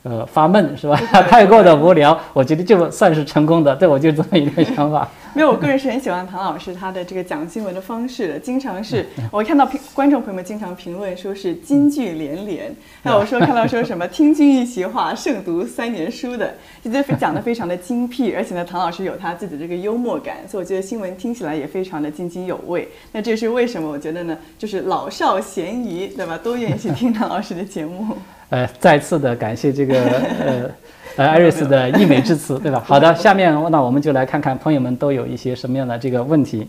[0.09, 0.95] 呃，发闷是吧？
[1.29, 3.75] 太过的无聊，我觉得就算是成功的。
[3.75, 5.07] 对我就这么一个想法。
[5.33, 22.87] 没有，我个人是很喜欢唐老师他的这个讲新闻的方式的，经常是 我看到评观众朋友们经常评论说是金句连连，还有说看到说什么听君一席话，胜读三年书的，就觉得讲的非常的精辟，而且呢，唐老师有他自己的这个幽默感，所以我觉得新闻听起来也非常的津津有味。
[23.11, 23.87] 那这是为什么？
[23.87, 26.37] 我觉得呢，就是老少咸宜，对吧？
[26.41, 28.17] 都愿意去听唐老师的节目。
[28.49, 30.01] 呃，再次的感谢这个
[30.39, 30.69] 呃
[31.17, 32.81] 呃艾瑞斯的溢美之词， 对吧？
[32.85, 36.67] 好的，下面那我们就来看看朋友们都有一些什么样的这个问题。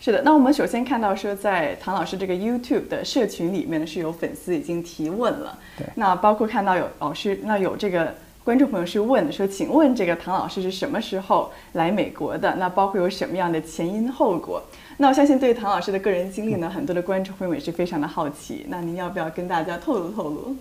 [0.00, 5.58] 是的，那我们首先看到说，在唐老师这个 YouTube 的社群里面呢，是有粉丝已经提问了。
[5.78, 5.86] 对。
[5.94, 12.54] 那包括看到有老师，那有这个观众朋友是问说，请问这个唐老师是什么时候来美国的？
[12.56, 14.62] 那包括有什么样的前因后果？
[14.98, 18.66] 那我相信对唐老师的个人经历呢， 很多的观众朋友也是非常的好奇。
[18.68, 20.54] 那您要不要跟大家透露透露？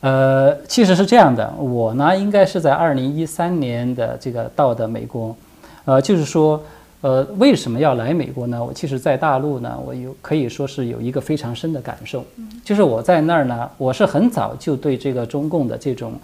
[0.00, 5.36] 呃，其实是这样的，我呢应该是在二零一三年的这个到的美国，
[5.84, 6.62] 呃，就是说，
[7.02, 8.64] 呃，为什么要来美国呢？
[8.64, 12.24] 我其实，在大陆呢，我有可以说是有一个非常深的感受，
[12.64, 16.14] 就是我在那儿呢，我是很早就对这个中共的这种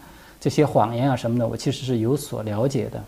[0.41, 3.03] 这些谎言啊什么的，我其实是有所了解的。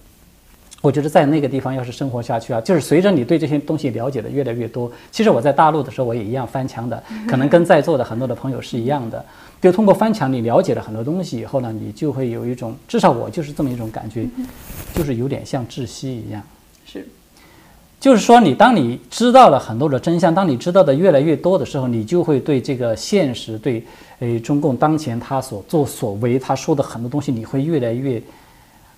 [0.80, 9.24] 我觉得在那个地方要是生活下去啊，就是随着你对这些东西了解的越来越多，其实我在大陆的时候我也一样翻墙的，可能跟在座的很多的朋友是一样的。
[9.60, 14.24] 就通过翻墙，你了解了很多东西以后呢，你就会有一种，至少我就是这么一种感觉，
[14.94, 16.40] 就是有点像窒息一样。
[16.86, 17.04] 是，
[17.98, 23.84] 就是说，你当你知道了很多的真相，当你知道的越来越多的时候，你就会对这个现实，对，
[24.20, 28.22] 诶，中共当前他所作所为，他说的很多东西，你会越来越。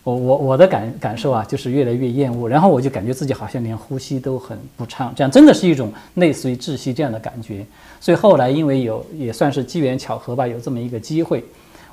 [0.03, 7.65] 我我我的感感受啊，就是越来越厌恶，然后我就感觉自己好像连呼吸都很不畅，这样真的是一种类似于窒息这样的感觉。
[8.01, 11.45] 所以后来因为有也算是机缘巧合吧，有这么一个机会，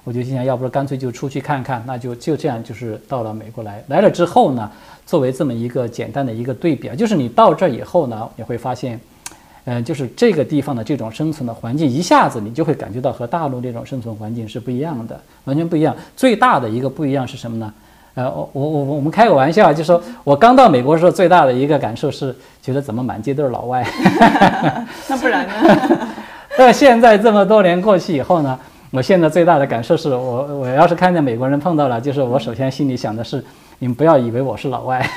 [0.06, 3.84] 我就心想，要不干脆就出去看看，那就就这样就是到了美国来。
[3.88, 4.72] 来了之后呢，
[5.06, 8.98] 作为这么一个简单的一个对比啊，就是你到这儿以后呢，你会发现，
[9.66, 15.94] 嗯，就是这个地方的这种生存的环境，一下子你就会感觉到和大陆这种生存环境是不一样的，完全不一样。
[16.16, 17.74] 最大的一个不一样是什么呢？
[18.18, 23.86] 呃，我我我我们开个玩笑，就说我刚到美国的时候最大的一个感受是，觉得怎么满街都是老外。
[25.08, 26.08] 那不然呢？
[26.58, 33.38] 那现在这么多年过去以后呢，我现在最大的感受是我我要是看见美国人碰到了，就是我首先心里想的是，
[33.78, 35.08] 你们不要以为我是老外，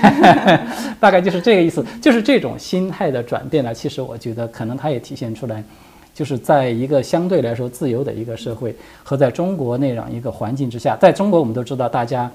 [1.01, 1.83] 大概就是这个意思。
[2.03, 5.65] 就是这种心态的转变呢，其实我觉得可能它也体现出来，
[6.13, 12.31] 就是在一个相对来说自由的一个社会和在中国那样一个环境之下，在中国我们都知道，大家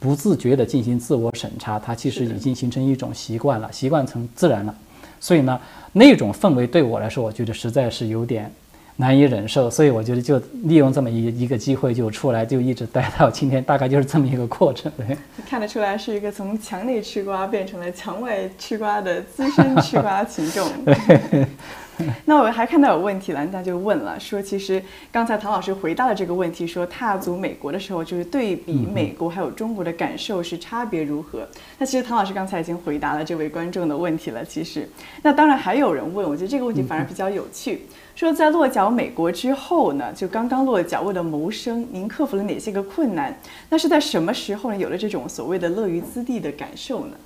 [0.00, 4.74] 不自觉地进行自我审查，它其实已经形成一种习惯了，习惯成自然了。
[5.20, 5.60] 所以呢，
[5.92, 8.50] 那种氛围对我来说，我觉得实在是有点。
[8.96, 14.92] 难以忍受，所以我觉得就利用这么一一个机会就出来，就一直待到今天，大概就是这么一个过程。
[15.48, 20.68] 看得出来是一个从墙内吃瓜变成了墙外吃瓜的资深吃瓜群众。
[22.26, 31.46] 那我还看到有问题了，那就问了，说其实刚才唐老师回答了这个问题，说踏足美国的时候，就是对比美国还有中国的感受是差别如何？
[31.78, 34.44] 那其实唐老师刚才已经回答了这位观众的问题了。
[34.44, 34.88] 其实，
[35.22, 37.82] 那当然还有人问，我觉得这个问题反而比较有趣，
[38.14, 43.38] 说在落脚美国之后呢，就刚刚落脚，为了谋生，您克服了哪些个困难？
[43.68, 47.16] 那是在什么时候呢，有了这种所谓的乐于滋地的感受呢？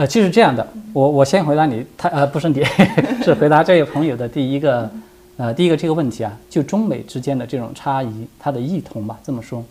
[0.00, 2.64] 呃，其实这样的，我我先回答你，他呃不是你，
[3.22, 4.90] 是回答这位朋友的第一个，
[5.36, 9.62] 呃第一个这个问题啊，就中美之间的这种差异，它的异同吧，这么说，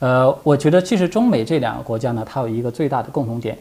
[0.00, 3.56] 呃，我觉得其实中美这两个国家呢，它有一个最大的共同点，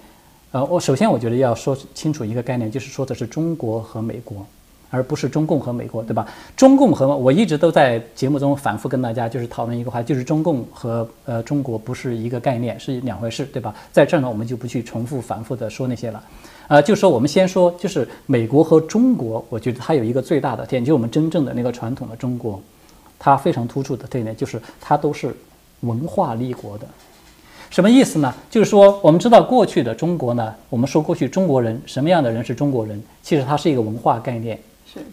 [0.51, 4.43] 呃，我首先我觉得要说清楚一个概念，就是说的是中国和美国。
[4.91, 6.27] 而不是中共和美国，对吧？
[6.55, 13.73] 中共和我一直都在节目中反复跟大家就是讨论一个话，就是中共和呃中国不是一个概念，是两回事，对吧？
[13.91, 16.21] 在这儿呢，我们就不去重复反复的说那些了，
[16.67, 22.61] 呃，就说我们先说，就是美国和中国，我觉得它有一个最大的特点，就是我们真正的那个传统的中国，
[23.17, 25.33] 它非常突出的特点就是它都是
[25.79, 26.85] 文化立国的。
[27.69, 28.33] 什么意思呢？
[28.49, 34.59] 就是说，我们知道过去的中国呢，我们说过去中国人什么样的人是中国人，其实它是一个文化概念。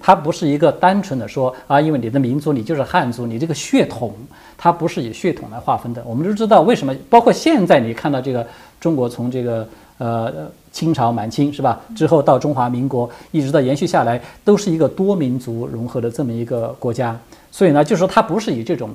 [0.00, 4.12] 它不是一个单纯的说啊，因为你的民族你就是汉族，你这个血统
[4.56, 6.02] 它不是以血统来划分的。
[6.04, 8.46] 我们都知道为什么，包括现在你看到这个
[8.80, 17.18] 中国从这个呃清朝满清是吧，之后到中华民国，一直到延续下来，都是一个多民族融合的这么一个国家。
[17.50, 18.90] 所以呢，就是说它不是以这种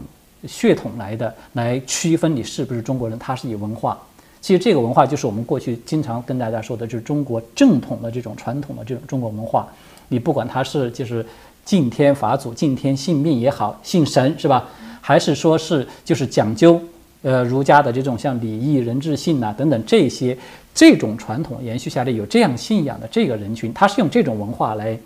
[0.46, 3.98] 血统来的来区分你是不是中国人，它是以文化。
[4.42, 9.68] 其实这个文化就是我们过去经常跟大家说的，就是中国正统的这种传统的这种中国文化。
[10.10, 11.26] 你不管他是就是
[11.66, 14.68] 敬天法祖、敬天信命也好，信神是吧？
[15.02, 16.82] 还是说是就是讲究
[17.22, 20.38] 呃儒家的这种像礼义仁智信呐等等这些
[20.74, 24.98] 这种传统延续下来有这样信仰的这个人群，他是用这种文化来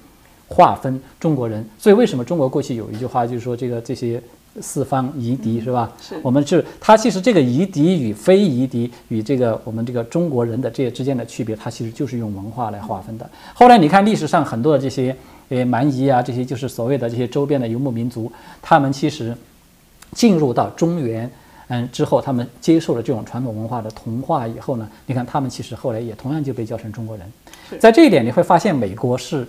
[0.48, 1.68] 划分中国人。
[1.78, 4.22] 所以为什么中国过去有一句话就是说这个这些。
[4.62, 5.92] 四方夷狄是吧？
[6.02, 13.30] 是我们是它其实这个夷狄与非夷狄与这个我们这个中国人的这些之间的区别，它其实就是用文化来划分的。
[13.54, 15.16] 后来你看历史上很多的这些
[15.50, 19.36] 呃蛮夷啊，这些就是所谓的这些周边的游牧民族，他们其实
[20.14, 21.30] 进入到中原
[21.68, 27.32] 嗯之后，他们接受了这种传统文化的同化以后呢，你看他们其实后来也同样就被叫成中国人。
[27.80, 29.48] 在这一点你会发现美国是。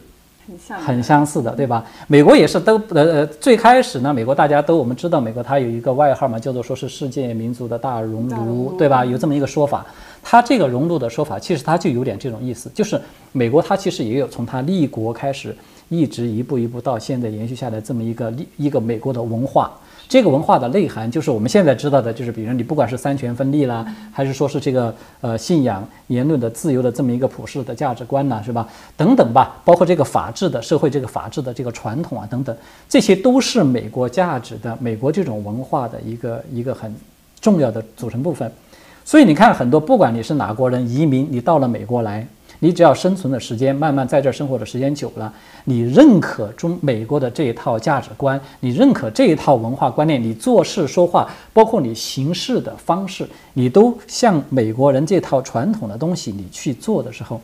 [0.85, 1.85] 很相似的，对吧？
[2.07, 9.05] 美国也是都呃呃，最开始呢，美国大家都我们知道，美国它有一个外号嘛，叫做说是世界民族的大熔炉，对吧？
[9.05, 9.85] 有这么一个说法。
[10.23, 13.01] 它这个熔炉的说法，其实它就有点这种意思，就是
[13.33, 15.57] 美国它其实也有从它立国开始，
[15.89, 19.73] 一直一步一步到现在延续下来这么一个立一个美国的文化。
[20.09, 28.67] 这个文化的内涵就是我们现在知道的，就是比如你不管是三权分立啦，还是说是这个呃信仰言论的自由的这么一个普世的价值观呐，是吧？
[28.97, 32.57] 等等吧，包括这个法治的社会这个法治的这个传统啊等等，
[32.89, 36.95] 这些都是美国价值的美国这种文化的一个一个很
[37.39, 38.51] 重要的组成部分。
[39.05, 42.27] 所以你看，很多不管你是哪国人移民，你到了美国来。
[42.61, 45.33] 你只要生存的时间慢慢在这儿生活的时间久了，
[45.65, 57.41] 你认可中美国的这一套价值观，你认可这一套文化观念，你做事说话，包括你行事的方式，你都像美国人这套传统的东西，你去做的时候，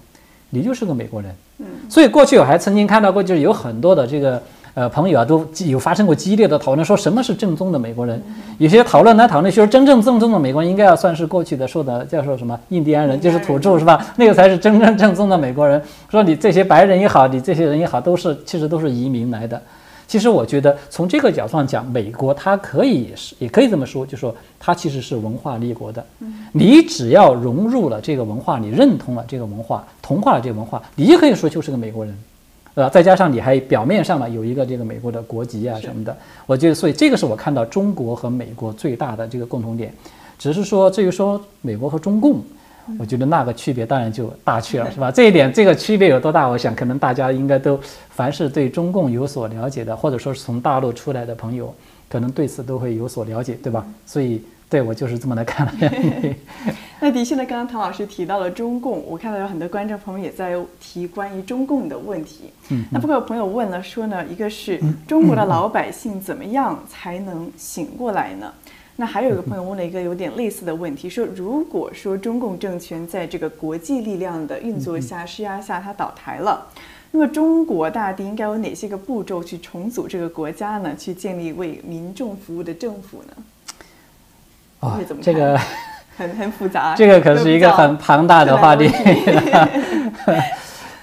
[0.51, 1.35] 你就是个美国人。
[1.59, 4.43] 嗯，所以过去我还曾经看到过，就是有很多的这个。
[4.75, 8.21] 呃，朋友啊，都有发生过激烈的讨论，说什么是正宗的美国人？
[8.59, 14.05] 有些讨论来讨论去，说真正正宗的美国人应该要算是过去的说的叫做什么印第安人，就是土著是吧？
[14.17, 15.81] 那个才是真正正宗的美国人。
[16.11, 19.63] 说你这些白人也好，你这些人也好，都是其实都是移民来的。
[20.09, 26.05] 其实我觉得从这个角度上讲，美国它可以是也可以这么说，就说它其实是文化立国的。
[26.51, 32.13] 你只要融入了这个文化，你认同了这个文化，同化了这个文化，你就可以说就是个美国人。
[32.75, 32.91] 对吧？
[32.91, 36.17] 再加上你还表面上呢有一个这个美国的国籍啊什么的，
[36.47, 39.93] 我觉得，所以这个是我看到中国和美国最大的这个共同点。
[40.39, 42.43] 只是说至于说美国和中共，
[42.99, 45.11] 我觉得那个区别当然就大去了，是吧？
[45.11, 46.49] 这一点这个区别有多大？
[46.49, 47.79] 我想可能大家应该都
[48.11, 51.73] 凡是对中共有所了解的，或者说是从大陆出来的朋友，
[52.09, 53.87] 可能对此都会有所了解，对吧？
[54.05, 54.43] 所以。
[54.75, 56.35] 对我就是这么来看的。
[56.99, 62.51] 那的确呢，刚刚唐老师提到了中共，我看到有很多观众朋友也在提关于中共的问题。
[62.71, 68.53] 嗯，那不过有朋友问了，说呢，一个是中国的老百姓怎么样才能醒过来呢？
[68.97, 76.67] 那还有一个朋友问了一个有点类似的问题，说如果说中共政权在这个国际力量的运作下施压下它倒台了，
[77.13, 80.97] 那么中国大地应该有哪些个步骤去重组这个国家呢？
[80.97, 83.37] 去建立为民众服务的政府呢？
[84.85, 85.59] 啊，这个
[86.17, 88.91] 很很复杂， 这个可是一个很庞大的话题。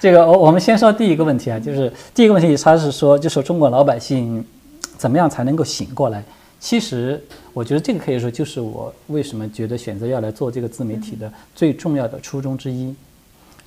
[0.00, 4.44] 这个我我们先说第一个问题啊，就是第一个问题，他是说，就说中国老百姓
[4.96, 6.22] 怎么样才能够醒过来？
[6.58, 7.22] 其实，
[7.52, 12.94] 我觉得这个可以说就是我为什么觉得选择要来做这个自媒体的最重要的初衷之一，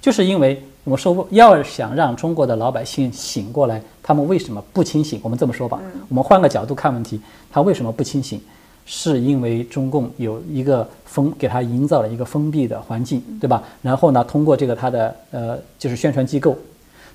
[0.02, 5.20] 就是因为我说要想让中国的老百姓醒过来，他们为什么不清醒？
[5.24, 8.42] 我们这么说吧，我们换个角度看问题，他为什么不清醒？
[8.86, 13.64] 是因为中共有一个封，给他营造了一个封闭的环境，对吧？
[13.82, 16.58] 然后呢，通过这个他的呃，就是宣传机构。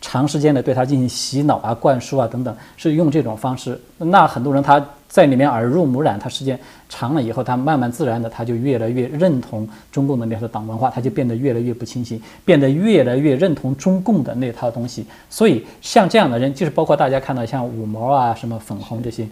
[0.02, 3.78] 长时间的对他进行洗脑啊、灌输啊等等，是用这种方式。
[3.98, 6.58] 那很多人他在里面耳濡目染，他时间
[6.88, 15.04] 长了以后，他慢慢自然的他就越来越认同中共的那套党文化，他就变得越来越不清醒，变得越来越认同中共的那套东西。
[15.28, 19.28] 所以像这样的人，就是包括大家看到像五毛啊、什么粉红这些，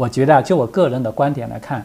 [0.00, 1.84] 我觉得啊，就我个人的观点来看。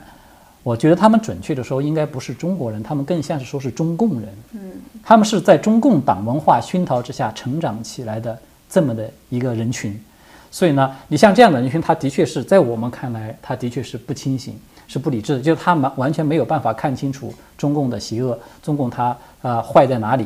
[0.63, 4.29] 我觉得他们准确的说，应该不是中国人，他们更像是说是中共人。
[4.53, 4.71] 嗯，
[5.03, 8.39] 他们是在中共党文化熏陶之下成长起来的
[8.69, 10.01] 这么的一个人群，
[10.49, 14.57] 所以呢，你像这样的人群，他的确是在我们看来，他的确是不清醒，
[14.87, 20.25] 是不理智的，就是他们完全没有办法看清楚中共的邪恶，中共他呃坏在哪里，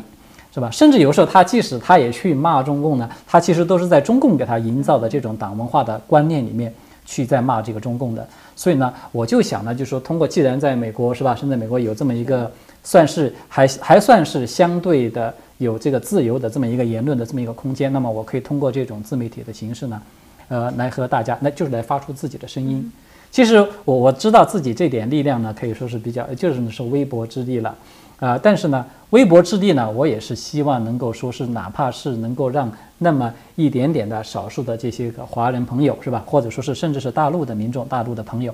[0.54, 0.70] 是吧？
[0.70, 6.72] 甚至有时候他即使他也去骂中共呢，他其实都是在中共给他营造的这种党文化的观念里面
[7.10, 8.28] 去在骂这个中共的。
[8.56, 12.52] 所以呢，我就想呢，就是说，通过既然在美国是吧，现在美国有这么一个
[12.84, 20.02] 算是还还算是相对的有这个自由的这么一个言论的这么一个空间，那么我可以通过这种自媒体的形式呢，
[20.50, 22.92] 呃，来和大家，那就是来发出自己的声音。
[23.32, 27.76] 其实我我知道自己这点力量呢，可以说是比较就是说微薄之力了。
[28.20, 36.22] 啊，但是呢，微薄之力呢，我也是希望能够说是，哪怕是能够让那么一点点的少数的这些个华人朋友，是吧？
[36.26, 38.54] 或者说是甚至是大陆的民众、大陆的朋友，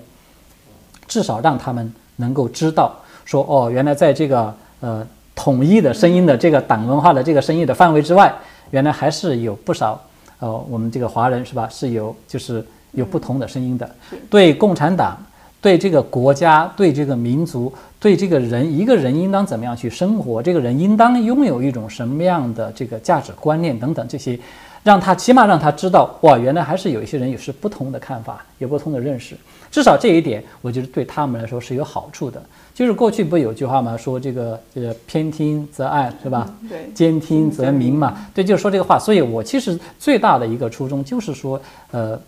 [1.08, 2.96] 至少让他们能够知道，
[3.26, 8.32] 说哦，原来在这个呃统一的声音的这个党文化的这个声音的范围之外，
[8.70, 10.00] 原来还是有不少
[10.40, 11.68] 呃我们这个华人是吧？
[11.72, 13.90] 是有就是有不同的声音的，
[14.30, 15.18] 对共产党。
[15.66, 20.40] 对这个国家，对这个民族，对这个人，一个人应当怎么样去生活？
[20.40, 24.38] 这个人应当拥有一种什么样的这个价值观念等等这些，
[24.84, 29.36] 让他起码让他知道，哇，原来还是有一些人也是不同的看法，有不同的认识。
[29.72, 32.40] 至少这一点，我觉得对他们来说是有好处的。
[32.76, 33.98] 就是过去不有句话吗？
[33.98, 36.48] 说这个这个偏听则暗，是吧？
[36.70, 38.16] 对，兼听则明嘛。
[38.36, 39.00] 对，就是说这个话。
[39.00, 41.60] 所以我其实最大的一个初衷就是说，
[41.90, 42.22] 呃，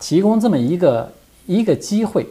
[0.00, 1.08] 提供这么一个
[1.46, 2.26] 一个机会。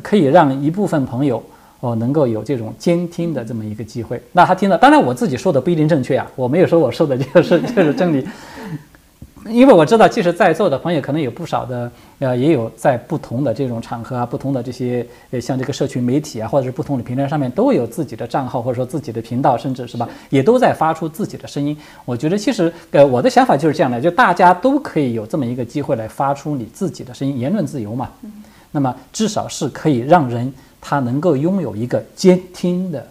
[0.00, 1.42] 可以让一部分朋友
[1.80, 4.22] 哦能够有这种监听的这么一个机会。
[4.32, 8.26] 那他听了，当然我自己说的不一定正确啊，我没有说我说的就是 就是真理，
[9.48, 11.90] 因为我知道，即使在座的朋友可能有不少的
[12.20, 21.76] 呃，也有在不同的这种场合啊，不同的这些呃，像这个社群媒体啊，或者是不同的平台上面都有自己的账号或者说自己的频道，甚至是吧，也都在发出自己的声音。
[22.04, 28.08] 我觉得其实呃，我的想法就是这样的，就大家都可以有这么一个机会来发出你自己的声音，言论自由嘛。
[28.72, 33.06] 那么至少是可以让人他能够拥有一个监听的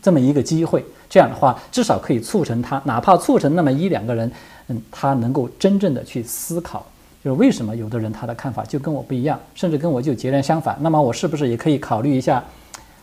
[0.00, 4.30] 这么一个机会，这样的话至少可以促成他，哪怕促成那么一两个人，
[4.68, 6.86] 嗯，他能够真正的去思考，
[7.24, 12.44] 就是为什么有的人他的看法就跟我不一样，甚至跟我就截然相反，那么我是不是也可以考虑一下？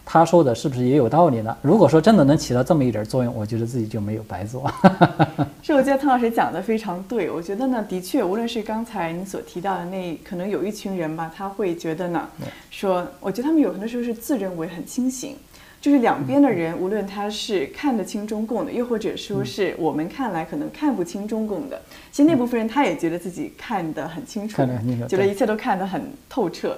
[0.05, 1.57] 他说的是不是也有道理呢？
[1.61, 4.69] 如果说真的能起到这么一点作用，我觉得自己就没有白做。
[5.63, 7.31] 是，我觉得汤老师讲的非常对。
[7.31, 12.27] 我觉得呢，的确，无论是刚才你所提到的那，可能有一群人吧，他会觉得呢，
[12.69, 15.37] 说，我觉得他们有很多时候是自认为很清醒，
[15.79, 21.81] 就是两边的人，无论他是看得清中共的，又或者说是我们看来可能看不清中共的，
[22.11, 24.61] 其实那部分人他也觉得自己看得很清楚，
[25.07, 26.77] 觉得一切都看得很透彻。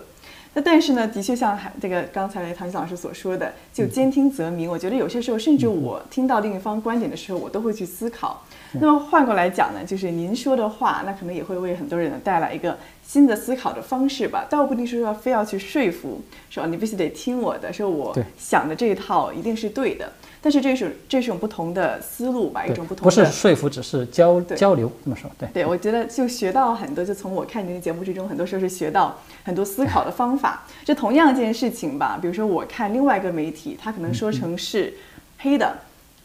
[0.55, 4.71] 那但是呢，的确像这个刚才唐鑫老师所说的，就兼听则明。
[4.71, 8.41] 我觉得有些时候，甚至我听到另一方观点的时候，我都会去思考。
[8.79, 14.47] 那么换过来讲呢，就是您说的话，那可能也会为很多人带来一个新的思考的方式吧。
[14.49, 20.13] 倒不一定是说非要去说服，说你必须得听我的，说我想的这一套一定是对的。
[20.45, 24.55] 但是这是这是种不同的思路吧，一种不同的不是说服，只是交对。
[24.55, 25.49] 交流这么说，对。
[25.51, 30.61] 对，我觉得就学到很多，就从我看您的节目之中，很多时候是学到很多思考的方法。
[30.83, 34.93] 就同样一件事情吧，比如说我看另外一个媒体，他可能说成是
[35.39, 35.77] 黑的，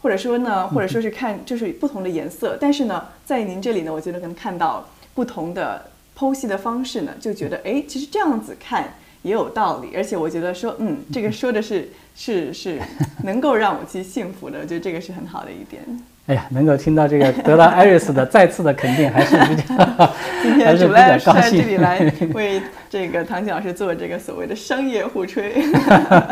[0.03, 8.93] 或者说呢，或者说是看就是不同的颜色，但是呢，在您这里呢，我觉得可能看到不同的剖析的方式呢，就觉得哎，其实这样子看
[9.23, 12.79] 也有道理，而且我觉得说，嗯，这个说的是是是
[13.23, 15.81] 能够让我去幸福的，我觉得这个是很好的一点。
[16.27, 19.75] 哎呀，能够听到这个得到艾瑞斯的再次的肯定，还是比较
[20.43, 21.99] 今天主赖在这里来
[22.35, 25.51] 为这个唐静老师做这个所谓的商业互吹。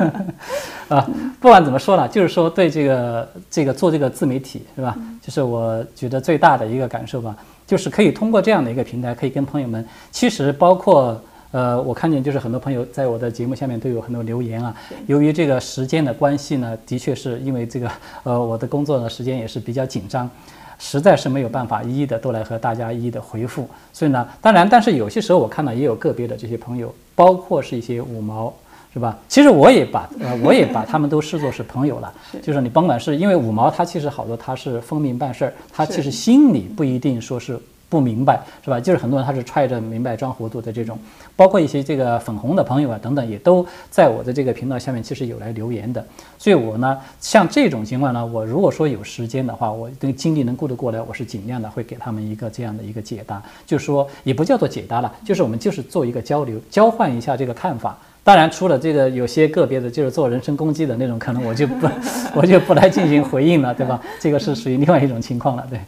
[0.88, 1.10] 啊。
[1.40, 4.96] 不管怎么说呢，就是说对这个这个做这个自媒体是吧？
[5.22, 11.20] 就是我觉得最大的一个感受吧，就是可以通过这样的一个平台，可以跟朋友们，其实包括。
[11.52, 14.76] 呃，我看见就是很多朋友在我的节目下面都有很多留言啊。
[15.08, 17.90] 由于这个时间的关系呢，的确是因为这个
[18.22, 20.30] 呃我的工作呢时间也是比较紧张，
[20.78, 23.68] 实在是没有办法一一的都来和大家一一的回复。
[23.92, 28.54] 所以呢，当然，但是有些时候我看到也有个别的这些朋友，包括是一些五毛，
[28.94, 29.18] 是吧？
[29.28, 32.14] 其实我也把呃我也把他们都视作是朋友了。
[32.44, 37.60] 就是你甭管是因为五毛，他其实好多他是奉命办事儿，他其实心里不一定说是。
[37.90, 38.80] 不明白是吧？
[38.80, 40.98] 就是很多人他是揣着明白装糊涂的这种，
[41.36, 46.06] 包括一些这个粉红的朋友啊等等，也都在我的这个频道下面其实有来留言的。
[46.38, 57.98] 所以我呢，像这种情况呢，我如果说有时间的话，我这个精力能顾得过来，我是尽量的会给他们一个这样的一个解答，就是说也不叫做解答了，就是我们就是做一个交流，交换一下这个看法。
[58.22, 61.88] 当然，除了这个有些个别的，就是做人身攻击的那种，可能我就不
[62.36, 64.00] 我就不来进行回应了，对吧？
[64.20, 65.80] 这个是属于另外一种情况了，对。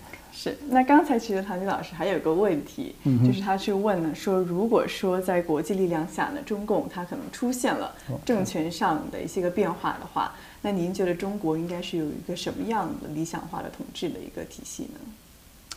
[0.44, 7.94] 是，那刚才其实唐军老师还有个问题，就是他去问呢，说如果说在国际力量下呢，中共它可能出现了
[8.26, 10.34] 政权上的一些个变化的话，
[10.64, 15.76] 那您觉得中国应该是有一个什么样的理想化的统治的一个体系呢？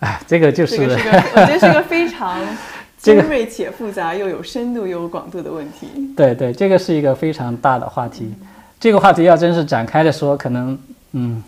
[0.00, 2.44] 哎，这个就是这个是个，我觉得是个非常
[2.98, 5.86] 精锐且复杂又有深度又有广度的问题。
[6.16, 8.34] 对对，这个是一个非常大的话题，
[8.80, 10.76] 这个话题要真是展开的说，可能
[11.12, 11.40] 嗯。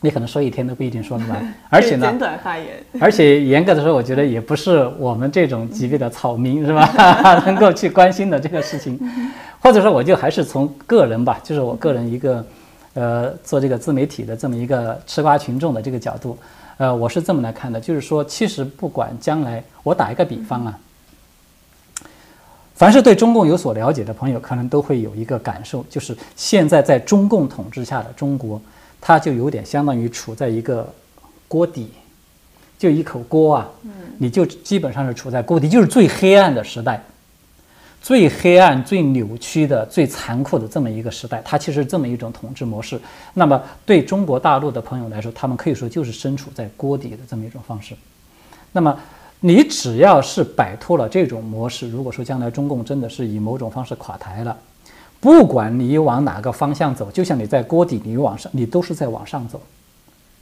[0.00, 2.66] 你可能说一天都不一定说得完， 而且呢，简短发言。
[3.00, 6.86] 而且严格的说，我觉得也不是我们这种级别的草民是吧，
[7.44, 8.98] 能够去关心的这个事情。
[9.60, 12.46] 或者说，我就还是从个人吧，就是我个人一个，
[12.94, 16.38] 呃，做这个自媒体的这么一个吃瓜群众的这个角度，
[16.76, 20.78] 呃，我是这么来看的，就是说，其实不管将来，我打一个比方啊，
[22.76, 28.62] 凡是对中共有所了解的朋友，可能都会有一个感受，就是现在在中共统治下的中国。
[29.00, 30.92] 它就有点相当于处在一个
[31.46, 31.90] 锅底，
[32.78, 33.68] 就一口锅啊，
[34.18, 37.02] 你就基本上是处在锅底，就是最黑暗的时代，
[38.02, 41.42] 最黑暗、最扭曲的、最残酷的这么一个时代。
[41.44, 43.00] 它其实这么一种统治模式。
[43.34, 47.94] 那么对中国大陆的朋友来说，他们可以说就是身处在锅底的这么一种方式。
[48.72, 48.98] 那么
[49.40, 54.56] 你只要是摆脱了这种模式，如果说将来中共真的是以某种方式垮台了。
[55.20, 59.60] 不管你往哪个方向走，就像你在锅底，你往上，你都是在往上走。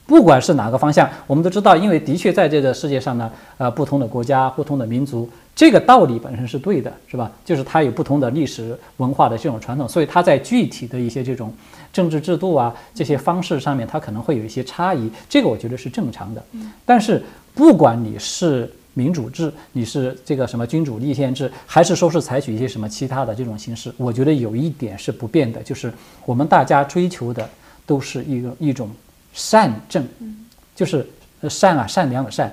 [0.07, 7.33] 不管是哪个方向，我们都知道，因为的确在这个世界上呢，呃，不同的国家、不同的民族，这个道理本身是对的，是吧？
[7.45, 11.53] 就是它有不同的历史文化的这种传统，所以它在具体的一些这种
[11.93, 16.45] 政治制度啊这些方式上面，它可能会有一些差异，这个我觉得是正常的。
[16.85, 17.23] 但是
[17.55, 18.71] 不管你是。
[18.97, 23.93] 民主制，你是这个什么君主立宪制，还是说是采取一些什么其他的这种形式？
[23.99, 25.93] 我觉得有一点是不变的，就是
[26.25, 27.47] 我们大家追求的
[27.85, 28.89] 都是一个一种
[29.35, 30.03] 善政，
[30.75, 31.07] 就是
[31.43, 32.51] 善啊，善良的善，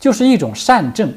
[0.00, 1.12] 就是一种善政，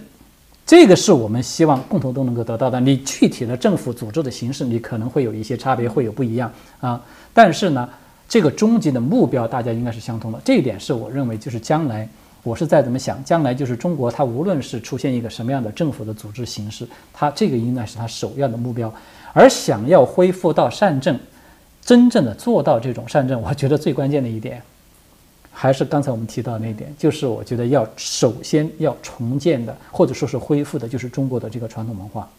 [0.63, 2.79] 这个是我们希望共同都能够得到的。
[2.79, 7.03] 你具体的政府组织的形式，你可能会有一些差别，会有不一样啊。
[7.33, 7.89] 但是呢，
[8.29, 10.39] 这个终极的目标大家应该是相通的。
[10.45, 12.07] 这一点是我认为就是将来。
[12.45, 18.93] 我是在怎么想，将来就是中国，它无论是出现一个什么样的政府的组织形式，它这个应该是它首要的目标。
[19.33, 21.19] 而想要恢复到善政，
[21.81, 24.61] 真正的做到这种善政，我觉得最关键的一点，
[25.51, 32.29] 还是刚才我们提到那一点，就是我觉得要首先要重建的，或者说是恢复的，就是中国的这个传统文化。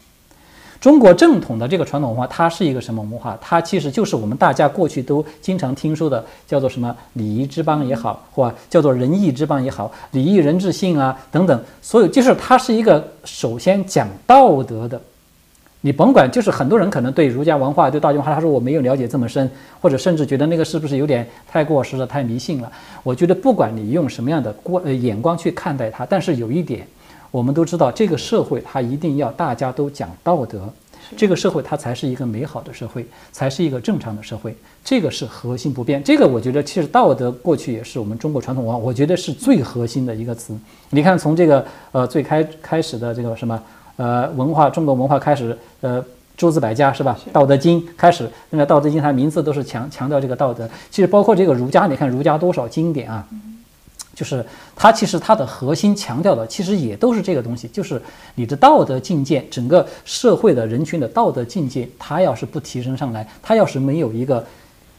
[0.79, 3.37] 中国正统的这个传统文化，它是一个什么文化？
[3.41, 15.01] 它其实就是我们大家过去都经常听说的，叫做什么礼仪之邦也好，或叫做仁义之邦也好，礼义仁智信啊等等，所有就是它是一个首先讲道德的。
[15.81, 19.49] 你甭管，就是很多人可能对儒家文化、对道家文化，他说我没有了解这么深，
[19.79, 22.71] 或者甚至觉得那个是不是有点太过时了、太迷信了？
[23.03, 26.85] 我觉得不管你用什么样的光呃眼光去看待它，但是有一点。
[27.37, 30.67] 我们都知道，这个社会它一定要大家都讲道德，
[31.15, 34.57] 这个社会它才是一个美好的社会，才是一个正常的社会。
[34.83, 36.03] 这个是核心不变。
[36.03, 40.57] 这个我觉得其实道德过去也是我们中国传统文化，我觉得是最核心的一个词。
[40.89, 43.61] 你看从这个呃最开开始的这个什么
[43.97, 46.03] 呃文化，中国文化开始呃。
[46.35, 47.17] 诸子百家是吧？
[47.33, 50.69] 道德经开始，那个道德经它名字都是强强调这个道德。
[50.91, 53.27] 其实包括这个儒家，你看儒家多少经典啊，
[54.17, 54.43] 就是
[54.75, 58.01] 它其实它的核心强调的，其实也都是这个东西，就是
[58.33, 64.43] 你的道德境界，整个社会的人群的道德境界，它要是不提升上来，它要是没有一个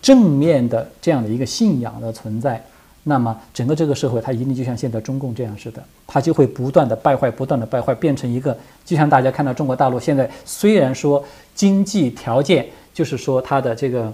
[0.01, 2.65] 正面的这样的一个信仰的存在。
[3.03, 11.25] 那么整个这个社会，它一定就像现在中共这样似的，它就会不断的败坏，不断的败坏，变成一个就像大家看到中国大陆现在虽然说
[11.57, 12.65] 经济条件
[12.95, 14.13] 就是说它的这个，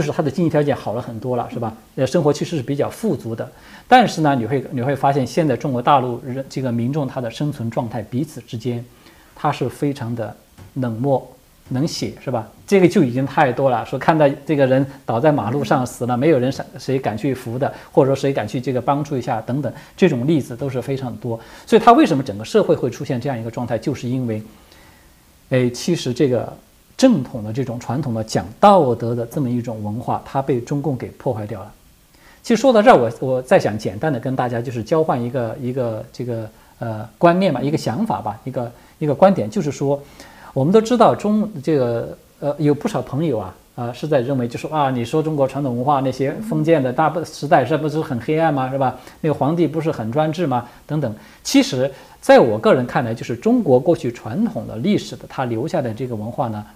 [0.00, 1.76] 就是他的经济条件好了很多了，是吧？
[1.96, 3.46] 呃，生活其实是比较富足的，
[3.86, 8.84] 但是呢，你会你会发现现在中国大陆人这个民众他的生存状态彼此之间，
[9.34, 10.34] 他是非常的
[10.74, 11.30] 冷漠。
[11.72, 12.48] 能写是吧？
[12.66, 13.86] 这个就已经太多了。
[13.86, 21.38] 说看到这个人倒在马路上死了，没有人谁谁敢去扶的，或者说谁敢去这个帮助一下等等，这种例子都是非常多。
[21.64, 24.42] 所以他为什么整个社会会出现这样一个状态，就是因为，
[25.50, 26.52] 哎，其实这个
[27.00, 31.72] 正统的这种传统的讲道德的这么一种文化，它被中共给破坏掉了。
[32.42, 39.98] 其实说到这儿，我我再想简单的跟大家就是交换一个一个这个呃观念吧，一个想法吧，一个一个观点，就是说。
[40.52, 48.98] 我们都知道中这个呃有不少朋友啊啊是在认为就说啊你说中国传统文化那些封建的大不时代是不是很黑暗吗是吧？
[49.20, 50.68] 那个皇帝不是很专制吗？
[50.88, 51.14] 等等。
[51.44, 51.88] 其实，
[52.20, 56.66] 在我个人看来，就是中国过去传统的历史的它留下的这个文化呢，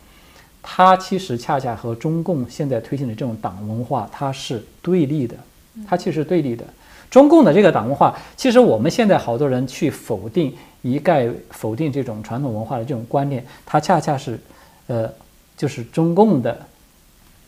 [0.64, 5.36] 它其实恰恰和中共现在推行的这种党文化它是对立的，
[5.86, 6.64] 它其实是对立的。
[7.08, 10.52] 中共的这个党文化，其实我们现在好多人去否定。
[10.86, 14.38] 一概否定这种传统文化的这种观念，它恰恰是，
[14.86, 15.10] 呃，
[15.56, 16.54] 就是中共的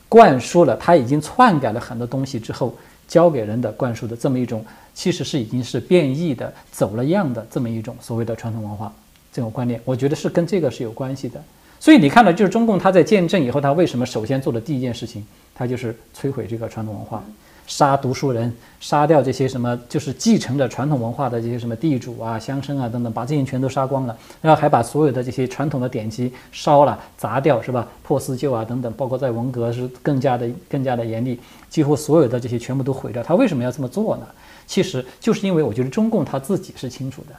[0.09, 2.75] 灌输了，他已经篡改了很多东西之后，
[3.07, 4.64] 教给人的灌输的这么一种，
[4.95, 8.91] 其实是已经是变异的、走了样的这么一种所谓的传统文化
[9.31, 11.45] 这种观念，我觉得是跟这个是有关系的。
[11.79, 15.24] 所以你看到，就是中共他在建政以后，他为什么首先做的第一件事情，
[15.55, 17.22] 他就是摧毁这个传统文化。
[17.68, 27.89] 杀读书人，杀掉这些什么，就是继承着传统文化的这些什么地主啊、乡绅啊等等，把这些全都杀光了，然后还把所有的这些传统的典籍烧了、砸掉，是吧？
[28.05, 33.20] 破四旧啊等等，包括在文革是更加的、更加的严厉，几乎所有的这些全部都毁掉。
[33.20, 34.27] 他为什么要这么做呢？
[34.68, 37.35] 其实就是因为我觉得中共他自己是清楚的，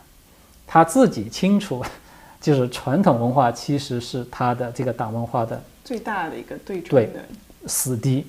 [0.67, 1.81] 他自己清楚，
[2.39, 7.25] 就是传统文化其实是他的这个党文化的最大的一个对冲的
[7.65, 8.25] 死敌。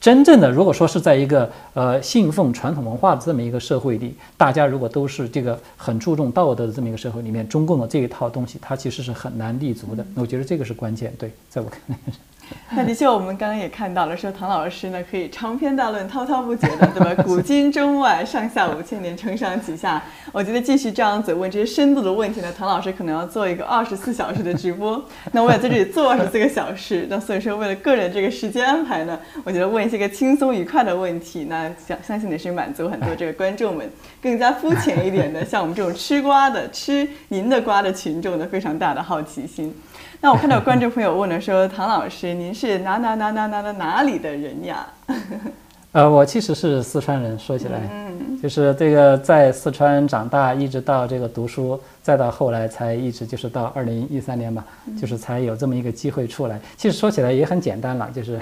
[0.00, 10.02] 真正的，如果说是在一个呃信奉传统文化的这么一个社会里，大家如果都是这个很注重道德的这么一个社会里面，中共的这一套东西，它其实是很难立足的。
[10.14, 11.12] 我觉得这个是关键。
[11.18, 11.96] 对，在我看来。
[12.72, 17.14] 那的确，我们刚刚也看到了，说唐老师呢可以长篇大论、滔滔不绝的，对吧？
[17.24, 20.02] 古今中外、上下五千年、承上启下。
[20.32, 25.04] 我觉得继续这样子问这些深度的问题呢，唐老师可能要做一个二十四小时的直播。
[25.32, 27.06] 那我也在这里做二十四个小时。
[27.10, 33.90] 那所以说，为了个人这个时间安排呢，我觉得问一些个轻松愉快的问题，那相相信也是满足很多这个观众们
[34.22, 39.74] 更加肤浅一点的，像我们这种吃瓜的、吃您的瓜的群众的非常大的好奇心。
[40.22, 44.86] 那我看到有观众朋友问了，说唐老师，您是哪哪哪哪哪哪哪里的人呀？
[45.92, 54.64] 呃，我其实是四川人，说起来，嗯就是这个在四川长大，一直到这个读书，再到后来才一直就是到二零一三年吧，
[54.98, 56.58] 就是才有这么一个机会出来。
[56.78, 58.40] 其实说起来也很简单了，就是。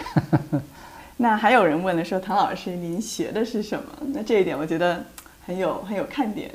[1.21, 3.85] 那还有人问了，说唐老师，您学的是什么？
[4.15, 5.03] 那这一点我觉得
[5.45, 6.49] 很有很有看点。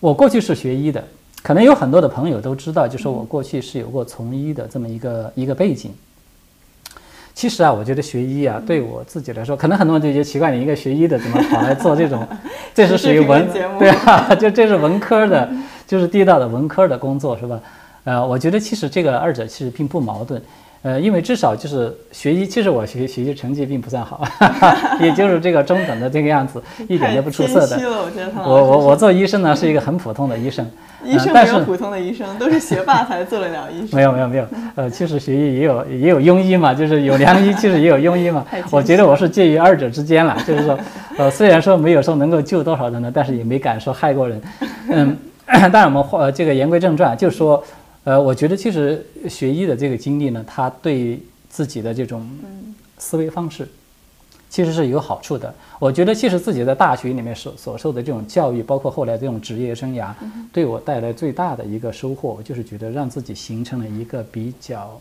[0.00, 1.02] 我过去是学医的。
[1.42, 5.90] 可能有很多的朋友都知道，就说我过去是有过从医的这么一个一个背景。
[7.40, 12.28] 其实啊，我觉得学医啊，对我自己来说，可能很多人就觉得奇怪，你一个学医的怎么跑来做这种？
[12.74, 13.48] 这是属于文
[13.80, 15.50] 对啊，就这是文科的，
[15.86, 17.58] 就是地道的文科的工作是吧？
[18.04, 20.38] 呃，我觉得其实这个二者其实并不矛盾。
[20.82, 24.26] 呃，因为至少就是学医，其实我学学习成绩并不算好，
[24.98, 27.78] 也就是这个中等的这个样子，一点都不出色的。
[28.36, 30.66] 我我我做医生呢，是一个很普通的医生。
[31.04, 33.94] 医生没有普通的医生，都是学霸才做得了医生。
[33.94, 38.44] 没有没有没有，呃，其实学医也有也有庸医嘛，就是有良医，其实也有庸医嘛。
[38.70, 40.78] 我觉得我是介于二者之间了，就是说，
[41.18, 44.40] 呃，虽然说没有说能够救多少人呢，但是也没敢说害过人。
[44.88, 45.16] 嗯，
[45.70, 47.62] 当然我们话这个言归正传，就说。
[48.04, 51.20] 呃，我觉得其实学医的这个经历呢，他对
[51.50, 52.26] 自己的这种
[52.96, 53.68] 思维方式，
[54.48, 55.54] 其实是有好处的。
[55.78, 60.14] 我觉得其实自己在大学里面所所受的这种教育，包括后来这种职业生涯，
[60.50, 64.98] 对我带来最大的一个收获，就是觉得让自己形成了一个比较，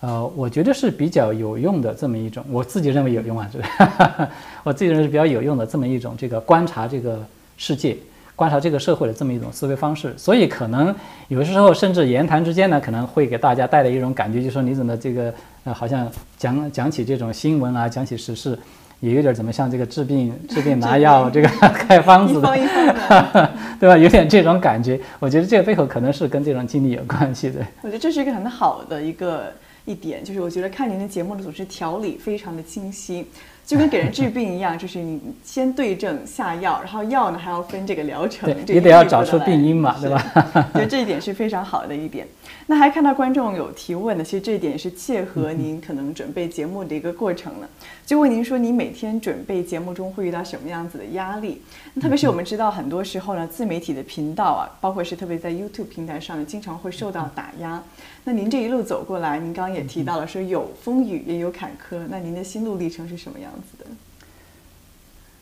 [0.00, 4.30] 呃，我觉得是比较有用的这么一种，我自己认为有用啊，是吧？
[4.62, 7.20] 我自己认为是比较有用的这么一种这个观察这个
[7.56, 7.96] 世界。
[8.34, 10.94] 观察这个社会的这么一种思维方式，所以可能
[11.28, 15.32] 有时候甚至言谈之间呢，可能会给大家带来一种感觉，就是说你怎么这个
[15.64, 18.58] 呃，好像讲讲起这种新闻啊，讲起时事，
[19.00, 22.48] 也有点怎么像这个治病 治病拿药这个 开方子的，
[23.78, 23.96] 对吧？
[23.96, 24.98] 有点这种感觉。
[25.20, 27.60] 我觉得这个背后可能是跟这种经历有关系的。
[27.82, 29.52] 我觉得这是一个很好的一个
[29.84, 33.26] 一点，就是我觉得看您的节目的组织条理非常的清晰。
[33.72, 40.22] 就跟给人治病一样，就是你先对症下药，然后药呢还要分这个疗程，也得要找出病因嘛，对吧？
[40.74, 42.26] 觉得这一点是非常好的一点。
[42.66, 47.68] 那还看到观众有提问的，其实这一点是切合您可能准备节目的一个过程了。
[48.04, 51.62] 就问您说，你每天准备节目中会遇到什么样子的压力？
[52.00, 57.82] 特别是我们知道，很多时候呢，自媒体的频道啊，包括是特别在 YouTube 平台上呢，经常会受到打压。
[58.24, 63.90] 那您这一路走过来，您刚刚也提到了说有风雨也有坎坷，那您的心路历程是什么样子的？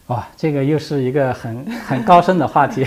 [0.06, 2.86] 哇，这个又是一个很 很高深的话题。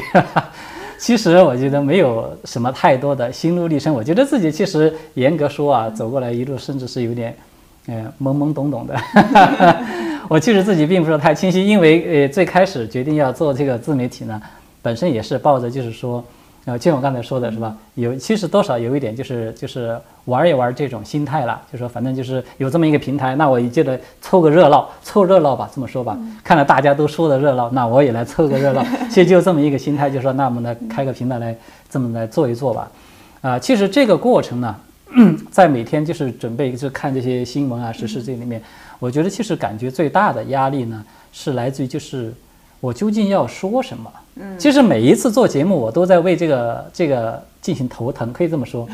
[0.97, 7.35] 其实我觉得没有什么太多的心路历程，我觉得自己其实严格说啊，走过来一路甚至是有点，
[7.85, 8.99] 呃，懵懵懂懂的。
[10.27, 14.41] 我其实自己并不是太清晰，因为呃，最开始决定要做这个自媒体呢，
[14.81, 16.23] 本身也是抱着就是说。
[16.65, 17.75] 呃，就像我刚才说的是吧？
[17.95, 26.17] 有其实多少有一点就是就是玩一玩这种心态了，就说反正就是有这么一个平台，那我记得凑个热闹，凑热闹吧，这么说吧。
[26.41, 28.81] 看了大家都说的热闹，那我也来凑个热闹。
[29.09, 31.53] 其实就这么一个心态，就说那我们来开个平台来
[31.89, 32.89] 这么来做一做吧。
[33.41, 34.75] 啊，其实这个过程呢，
[35.51, 38.61] 在每天就是准备就看这些新闻啊、时事这里面，
[38.99, 41.03] 我觉得其实感觉最大的压力呢，
[41.33, 42.33] 是来自于就是
[42.83, 44.11] 我究竟要说什么。
[44.35, 48.85] 嗯，其实每一次做节目，我都在为这个这个进行头疼，可以这么说，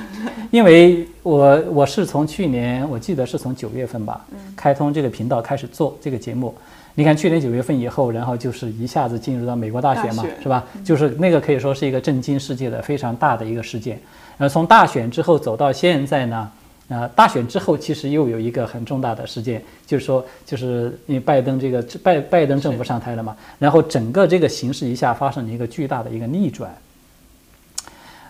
[0.51, 4.23] 因为我我是从去年，我记得是从九月份吧，
[4.55, 6.53] 开通这个频道开始做这个节目。
[6.93, 10.63] 你看去年九月份以后，然后就是一下子进入到美国大选嘛，是吧？
[10.85, 13.99] 就是那个可以说是一个震惊世界的非常大的一个事件。
[14.37, 16.47] 然后，从大选之后走到现在呢。
[16.89, 26.75] 啊，大选之后其实又有一个很重大的事件，就是说，就是因为拜登这个拜拜登政府上台了嘛，然后整个这个形势一下发生了一个巨大的一个逆转。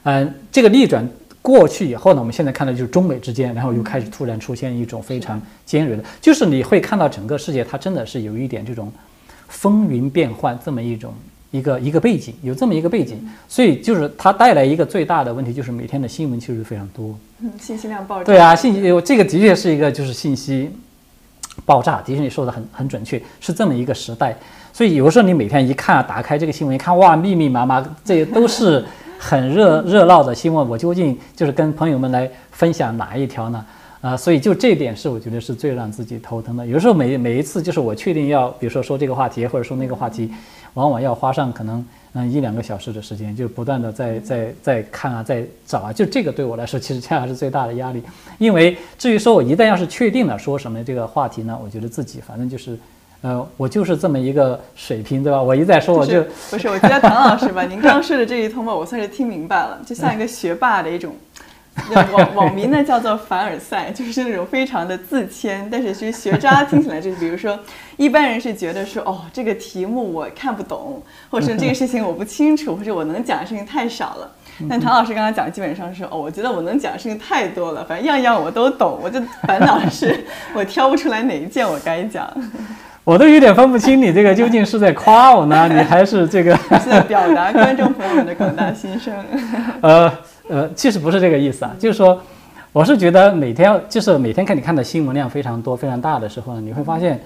[0.04, 1.10] 嗯，这个逆转
[1.42, 8.92] 过去以后呢，我们现在看到就是中美之间，然后又开始突然出现一种非常尖锐的，就是你会看到整个世界它真的是有一点这种
[9.48, 11.14] 风云变幻这么一种。
[11.52, 18.24] 一个一个背景，有这么一个背景，所以就是它带来一个最大的问题，就是每天的新闻其实非常多，嗯，信息量爆炸。
[18.24, 20.70] 对啊，信息这个的确是一个就是信息
[21.66, 24.38] 爆炸，的确你说的很很准确，是这么一个时代。
[24.72, 28.86] 所以有时候你每天一看，打开这个新闻一看，哇，密密麻麻，这都是
[29.18, 30.70] 很热 热闹的新闻。
[30.70, 33.66] 我究竟就是跟朋友们来分享哪一条呢？
[34.02, 36.66] 啊，所以就这点是我觉得是最让自己头疼的。
[36.66, 40.32] 有时候每每一次就是我确定要，比如说说这个话题，或者说那个话题。
[40.76, 41.84] 往往要花上可能
[42.14, 48.04] 嗯一两个小时的时间，就不断的在在在看啊，在找啊，就这个对我来说其实恰恰是最大的压力。
[48.38, 52.78] 因为至于说我一旦要是确定了说什么这个话题呢，我觉得自己反正就是，
[53.22, 55.42] 呃，我就是这么一个水平，对吧？
[55.42, 61.16] 我一再说我就不是，我觉得唐老师吧，您刚刚说的这一通吧，我算是听明白了，就像一个学霸的一种。
[62.12, 67.58] 网网名呢叫做凡尔赛，就是那种非常的自谦，但是其实学渣听起来就是，比如说
[67.98, 74.32] 一般人是觉得说，哦，这个题目我看不懂，或者是这个事情我不清楚，或者我能讲的事情太少了。
[74.70, 82.30] 但唐老师刚才讲基本上是，哦，我觉得我能讲的事情太多了，反正样样我都懂，我就烦恼的是我挑不出来哪一件我该讲。
[83.06, 89.14] 我都有点分不清你这个究竟是在夸我呢，你还是这个是在表达观众朋友们的广大心声。
[89.82, 90.12] 呃。
[90.50, 92.20] 呃，其实不是这个意思啊，就是说，
[92.72, 97.20] 我是觉得每天就是每天看你看的新闻量非常多、非常大的时候呢，你会发现，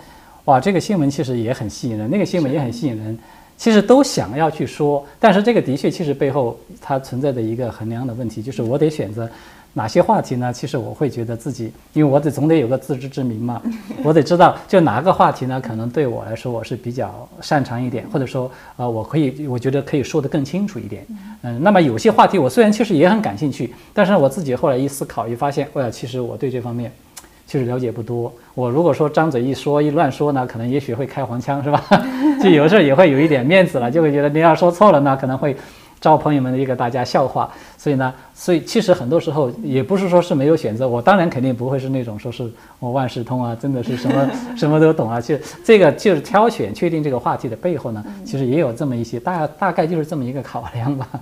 [0.44, 3.18] 哇，这个新闻其实也很吸引人，那个新闻也很吸引人，
[3.56, 9.28] 其实都想要去说，但是这个的确其实背后它存在的一个衡量的问题，就是我得选择。
[9.76, 10.54] 哪些话题呢？
[10.54, 13.60] 其实我会觉得自己，因为我得总得有个自知之明嘛，
[14.06, 21.04] 我得知道就哪个话题呢，可能对我来说我是比较擅长一点，或者说呃，我可以，我觉得可以说得更清楚一点。
[21.42, 26.92] 嗯，那么有些话题我虽然其实也很感兴趣，但是我自己后来一思考一发现，哎呀，其实我对这方面
[27.48, 28.32] 其实了解不多。
[28.54, 31.84] 我如果说张嘴一说一乱说呢，可能也许会开黄腔是吧？
[32.44, 35.56] 就有时候也会有一点面子了，就会觉得你要说错了呢，可能会。
[36.04, 37.50] 招朋友们的一个大家笑话。
[37.78, 45.22] 所以呢，所以其实很多时候也不是说是没有选择，我当然肯定不会是那种说是我万事通啊，真的是什么 什么都懂啊。
[45.22, 51.08] 就这个就是挑选确定这个话题的背后呢，其实也有这么一些大大概就是这么一个考量吧。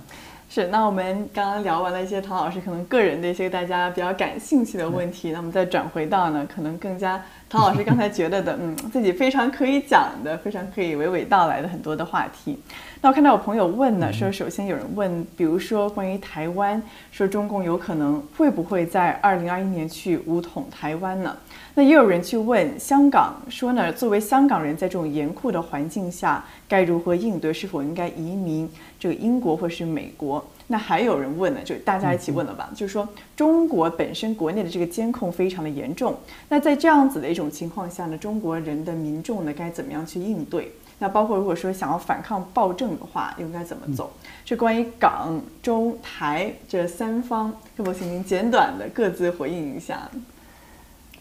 [0.54, 7.18] 是，那我们刚刚聊完了一些唐老师可能个人的一些大家比较感兴趣的问题，那我们再转回到呢，可能更加
[7.48, 12.58] 唐老师刚才觉得的，嗯，自己非常可以讲的，非常可以娓娓道来的很多的话题。
[13.04, 16.80] 那我看到有朋友问呢，说首先有人问，比如说关于台湾，
[17.10, 21.36] 说中共有可能会不会在二零二一年去武统台湾呢？
[21.74, 27.52] 那也有人去问香港，说呢，作为香港人，在这种严酷的环境下，该如何应对？
[27.52, 30.44] 是否应该移民这个英国或是美国？
[30.68, 36.14] 那还有人问呢，就大家一起问了吧，就是说中国本身国内的这个监控非常的严重，
[36.48, 40.70] 那在这样子的一种情况下呢，中国人的民众呢该怎么样去应对？
[41.02, 44.12] 那包括如果说想要反抗暴政的话，应该怎么走？
[44.44, 50.08] 是关于港、中、台这三方，可否请您简短的各自回应一下？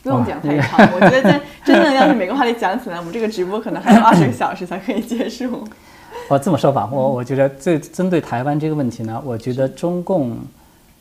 [0.04, 5.68] 不用讲太长，我觉得在 真的要是每个话题讲起来，我们这个直播可能还有二十个小时才可以结束。
[6.30, 10.38] 哦，这么说吧，我我觉得这针对台湾这个问题呢，我觉得中共，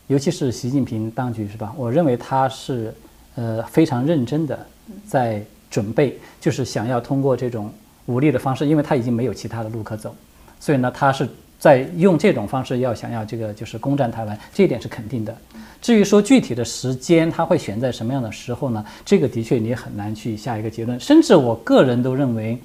[0.06, 1.70] 尤其是习近平当局是吧？
[1.76, 2.94] 我认为他是
[3.34, 4.58] 呃非常认真的
[5.06, 7.70] 在准备，就是想要通过这种
[8.06, 10.14] 武力的方式，因为他已经没有其他的路可走，
[10.58, 11.28] 所以呢，他是
[11.58, 15.36] 在用这种方式要想要这个就是攻占台湾，这一点是肯定的。
[15.80, 18.84] 至于说具体的时间，他会选在什么样的时候呢？
[19.04, 20.98] 这个的确你很难去下一个结论。
[21.00, 22.58] 甚至我个人都认为，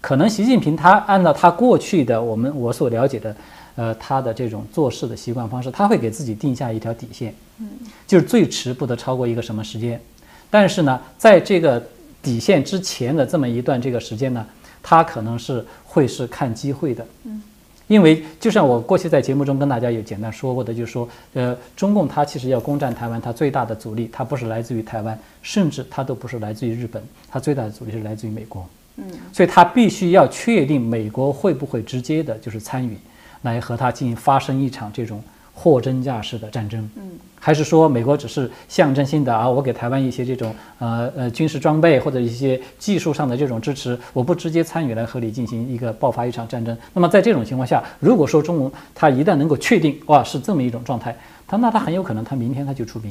[0.00, 3.36] 可能习近平他按照他过去的我们我所了解的，
[3.76, 7.68] 呃，他的这种做事的习惯方式，他会给自己定下一条底线，嗯，
[8.06, 10.00] 就是最迟不得超过一个什么时间。
[10.48, 11.82] 但是呢，在这个
[12.22, 14.46] 底线之前的这么一段这个时间呢，
[14.82, 17.42] 他可能是会是看机会的，嗯。
[17.86, 28.64] 因为就像我过去在节目中跟大家有简单说过的，就是说，呃，中共它其实要攻占台湾，它最大的阻力它不是来自于台湾，甚至它都不是来自于日本，它最大的阻力是来自于美国。
[28.94, 32.96] 嗯，所以它必须要确定美国会不会直接的就是参与，
[33.42, 35.20] 来和它进行发生一场这种
[35.52, 36.88] 货真价实的战争。
[36.94, 37.10] 嗯。
[37.40, 39.48] 还是说美国只是象征性的啊？
[39.48, 46.76] 我给台湾一些这种呃呃军事装备或者一些技术上的这种支持，我不直接参与来和你进行一个爆发一场战争。
[46.92, 51.16] 那么在这种情况下，如果说中国他一旦能够确定哇是这么一种状态，
[51.48, 53.10] 他那他很有可能他明天他就出兵，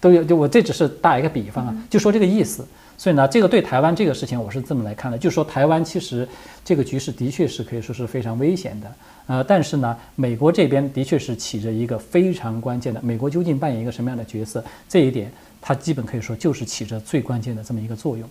[0.00, 2.64] 都有就我这只是打一个比方啊，就说这个意思。
[2.96, 6.26] 所以呢，这个对台湾这个事情我是这么来看的，就说台湾其实
[6.64, 8.92] 这个局势的确是可以说是非常危险的。
[9.26, 13.00] 呃，但是呢，美国这边的确是起着一个非常关键的。
[13.02, 14.62] 美国究竟扮演一个什么样的角色？
[14.88, 18.28] 这一点，它基本可以说就是起着最关键的这么一个作用。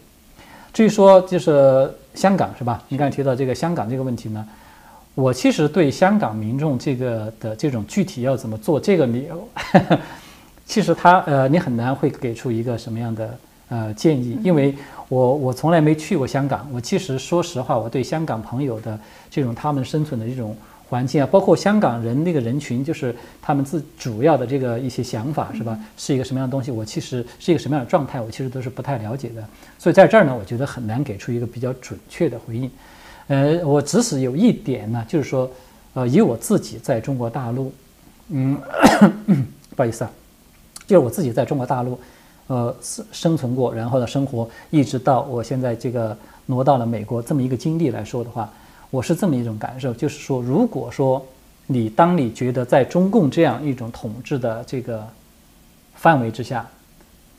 [0.71, 2.83] 至于说就是香港是吧？
[2.89, 4.47] 你刚才提到这个香港这个问题呢，
[5.15, 9.27] 我其实对香港民众这个的这种具体要怎么做，这个你，
[10.65, 13.37] 其实他呃，你很难会给出一个什么样的
[13.73, 14.75] 呃建议，因为
[15.09, 16.69] 我我从来没去过香港。
[16.73, 18.99] 我其实说实话，我对香港朋友的
[19.31, 20.55] 这种他们生存的这种。
[20.89, 25.79] 环境啊，包括香港人那个人群，就是他们自主要的这个一些想法，是吧？
[25.97, 26.69] 是一个什么样的东西？
[26.69, 28.21] 我其实是一个什么样的状态？
[28.21, 29.43] 我其实都是不太了解的。
[29.79, 32.69] 所以在这儿呢，我觉得很难给出一个比较准确的回应。
[33.27, 35.49] 呃，我只是有一点呢，就是说，
[35.95, 37.73] 呃，以我自己在中国大陆，
[38.29, 38.55] 嗯，
[39.75, 40.11] 不好意思啊，
[40.85, 41.99] 就是我自己在中国大陆，
[42.53, 48.47] 呃，生生存过，然后呢，生活一直到我现在这个挪到了美国这么一个经历来说的话。
[48.91, 51.25] 我是这么一种感受，就是说，如果说
[51.65, 55.03] 你当你觉得在中共这样一种统治的这个
[55.95, 56.63] 范围之下，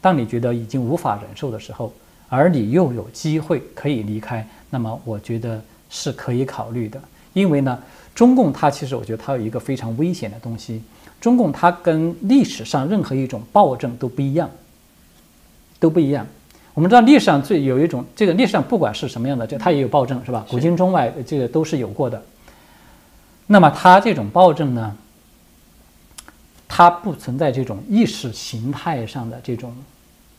[0.00, 1.92] 当你觉得已经无法忍受的时候，
[2.28, 7.00] 而你又有机会可以离开，那么我觉得是可以考虑的。
[7.34, 7.78] 因为呢，
[8.16, 10.82] 中共它其实我觉得它有一个非常危险的东西，
[11.20, 14.50] 中共它跟历史上任何一种暴政都不一样，
[15.85, 16.26] 都不一样。
[16.72, 20.47] 我们知道历史上最有一种，这个历史上不管是什么样的，这它也有暴政，是吧？
[20.49, 22.22] 古今中外，这个都是有过的。
[23.47, 24.97] 那么它这种暴政呢，
[26.66, 29.76] 它不存在这种意识形态上的这种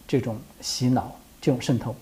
[0.08, 1.96] 这种洗脑、这种渗透。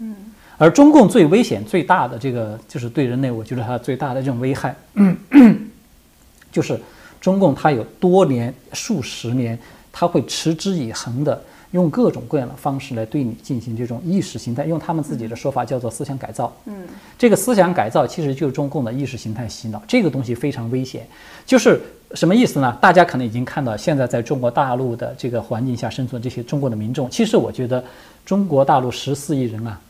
[0.00, 0.14] 嗯。
[0.58, 4.76] 而中共最危险、最大的这个，就是对人类，我觉得它最大的这种危害，
[6.52, 6.78] 就是
[7.18, 9.58] 中共它有多年、数十年，
[9.90, 11.42] 它会持之以恒的。
[11.72, 16.52] 用各种各样的方式来对你进行这种意识形态，用他们自己的说法叫做思想改造。
[16.66, 16.74] 嗯，
[17.16, 21.06] 这个思想改造其实就是中共的意识形态洗脑，这个东西非常危险。
[21.46, 21.80] 就是
[22.14, 22.76] 什么意思呢？
[22.80, 27.84] 大家可能已经看到，现在在中国大陆的这个环境下生存这些中国的民众，其实我觉得
[28.26, 29.80] 中国大陆十四亿人啊，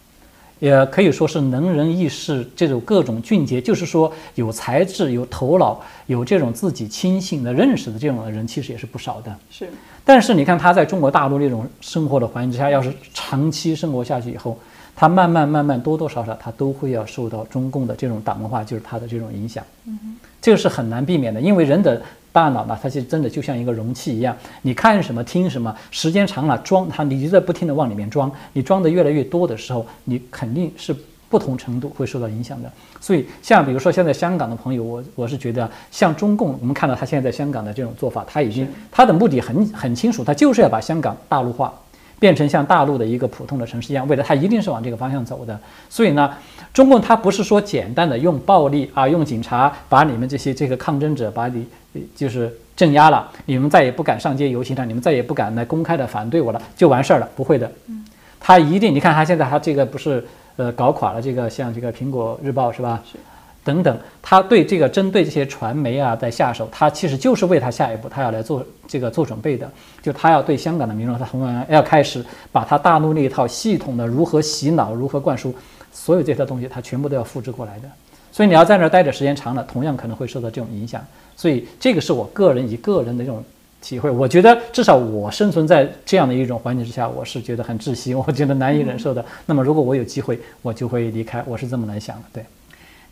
[0.60, 9.34] 也可以说是能人异士，这种各种俊杰，就是说有才智、有头脑、有这种自己亲信的认识的这种人，其实也是不少的。
[9.50, 9.68] 是，
[10.04, 14.58] 但是你看他在中国大陆这种生活的环境之下，要是长期生活下去以后，
[14.94, 19.64] 他慢慢慢慢多多少少他都会要受到中共的这种党文化，就是他的这种影响。
[19.86, 22.00] 嗯这个是很难避免的，因为人的
[22.32, 30.94] 大脑呢，它就真的就像一个容器一样，你看什么听什么，时间长了装它，你就在不停的往里面装，你装的越来越多的时候，你肯定是
[31.28, 32.70] 不同程度会受到影响的。
[33.00, 41.72] 所以像比如说现在香港的朋友，我我是觉得像中共，我们看到他现在在香港的这种做法，他已经他的目的很很清楚，他就是要把香港大陆化。
[42.18, 45.58] 变成像大陆的一个普通的城市一样，未来它一定是往这个方向走的。
[45.88, 46.30] 所以呢，
[46.70, 51.66] 中共它不是说简单的用暴力啊，用警察把你们这些这个抗争者把你
[52.14, 57.28] 就是镇压了，你们再也不敢上街游行了，你们再也不敢来公开的反对我了，就完事儿了？
[57.36, 57.70] 不会的。
[57.88, 58.04] 嗯，
[58.38, 60.26] 他一定，你看他现在他这个不是
[60.56, 63.02] 呃搞垮了这个像这个苹果日报是吧？
[63.10, 63.18] 是。
[63.62, 69.70] 等等，他对这个针对这些传媒啊在下手，他其实就是为他下一步他要来做这个做准备的，
[70.00, 75.54] 就他要对香港的民众，他同样要开始把他大陆那一套系统的如何洗脑、如何灌输，
[75.92, 77.88] 所有这些东西他全部都要复制过来的。
[78.32, 81.04] 所以你要在那儿待着时间长了，同样可能会受到这种影响。
[81.36, 83.42] 所以这个是我个人以个人的这种
[83.80, 89.24] 体会，我觉得至少我生存在这样的一种环境之下，我是觉得很窒息，我觉得难以忍受的。
[89.46, 92.44] 那么如果我有机会，我就会离开，我是这么来想的，对。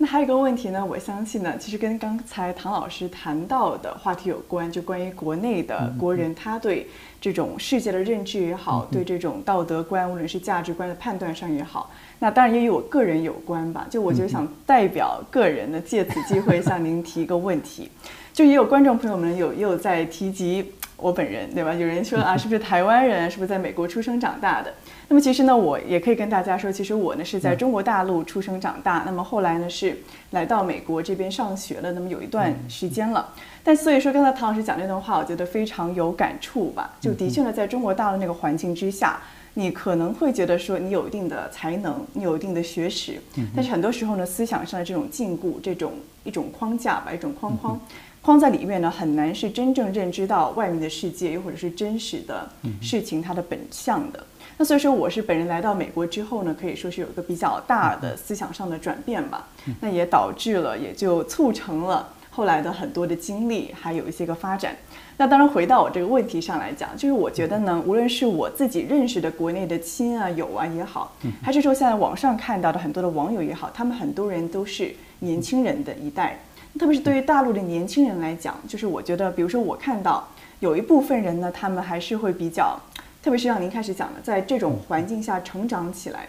[0.01, 6.87] 那还有一个问题呢，我相信呢，其实跟刚才唐老师谈到的话题有关，就关于国内的国人他对
[7.21, 11.91] 这种世界的认知也好，对这种道德观，无论是价值观的判断上也好，
[12.21, 13.89] 那当然也与我个人有关吧。
[13.91, 17.91] 就我就想代表个人呢，借此机会向您提一个问题，
[18.33, 21.75] 就也有观众朋友们有也有在提及我本人，对吧？
[21.75, 23.29] 有人说啊， 是不是台湾人？
[23.29, 24.73] 是不是在美国出生长大的？
[25.11, 29.97] 那么其实呢，我也可以跟大家说，其实我呢是在中国大陆出生长大，那么后来呢是
[30.33, 33.33] 来到美国这边上学了，那么有一段时间了。
[33.65, 36.95] 但所以说，刚才唐老师讲那段话，我觉得非常有感触吧。
[37.01, 39.19] 就的确呢，在中国大陆那个环境之下，
[39.55, 43.19] 你可能会觉得说你有一定的才能，你有一定的学识，
[43.57, 45.95] 但是很多时候呢，思想上的这种禁锢，这种
[46.25, 47.81] 一种框架吧，一种框框
[48.21, 52.47] 框在里面呢，很难是真正认知到外面的世界，又或者是真实的
[52.83, 54.23] 事情它的本相的。
[54.61, 59.47] 那所以说，我是本人来到美国之后呢，可以说是有一个比较大的思想上的转变吧。
[59.81, 64.75] 那也导致了，也就促成了后来的很多的经历，还有一些个发展。
[65.17, 76.37] 那当然，回到我这个问题上来讲，就是我觉得呢，无论是我自己认识的国内的亲啊友啊也好，还是说现在网上看到的很多的网友也好，他们很多人都是年轻人的一代。
[76.77, 80.27] 特别是对于大陆的年轻人来讲，就是我觉得，比如说我看到
[80.59, 82.77] 有一部分人呢，他们还是会比较。
[83.23, 86.29] 特别是像您开始讲的，在这种环境下成长起来，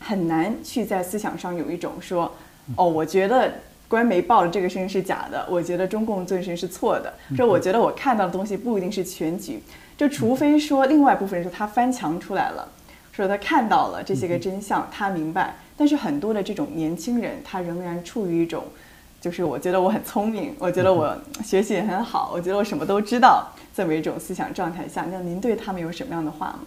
[0.00, 2.32] 很难去在思想上有一种说，
[2.76, 3.52] 哦，我觉得
[3.86, 9.62] 官媒报的这个事情是假的，我觉得中共做事是错的，说我觉得我看到的东西不一定是全局，
[9.96, 12.68] 就除非说另外一部分人说他翻墙出来了，
[13.12, 18.64] 说他看到了这些个真相，他明白，但是很多的这种年轻人，他仍然处于一种。
[19.20, 21.12] 就是我觉得我很聪明，我觉得我
[21.42, 26.58] 学习也很好，我觉得我什么都知道，这么一种思想状态下，那您对他们有什么样的话吗？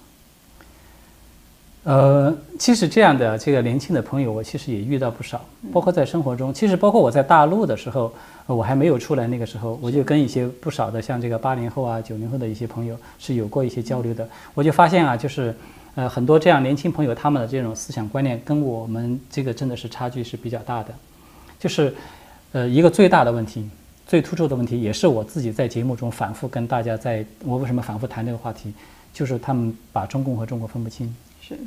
[1.84, 5.44] 呃，其实这样的这个年轻的朋友，我其实也遇到不少，
[5.74, 8.14] 包括在生活中，其实包括我在大陆的时候，
[8.48, 15.54] 我还没有出来那个时候，我就跟一些不少的像这个八零后啊、九零后的一些朋友是有过一些交流的，我就发现啊，就是
[15.96, 20.94] 呃很多这样年轻朋友他们的这种思想观念跟我们这个真的是差距是比较大的，
[21.60, 21.94] 就是。
[22.54, 23.70] 呃，一个最大的问题，
[24.12, 28.74] 最突出的问题，也是我自己在节目中反复跟大家在，我为什么反复谈这个话题，
[29.14, 31.16] 就是他们把中共和中国分不清。
[31.40, 31.58] 是，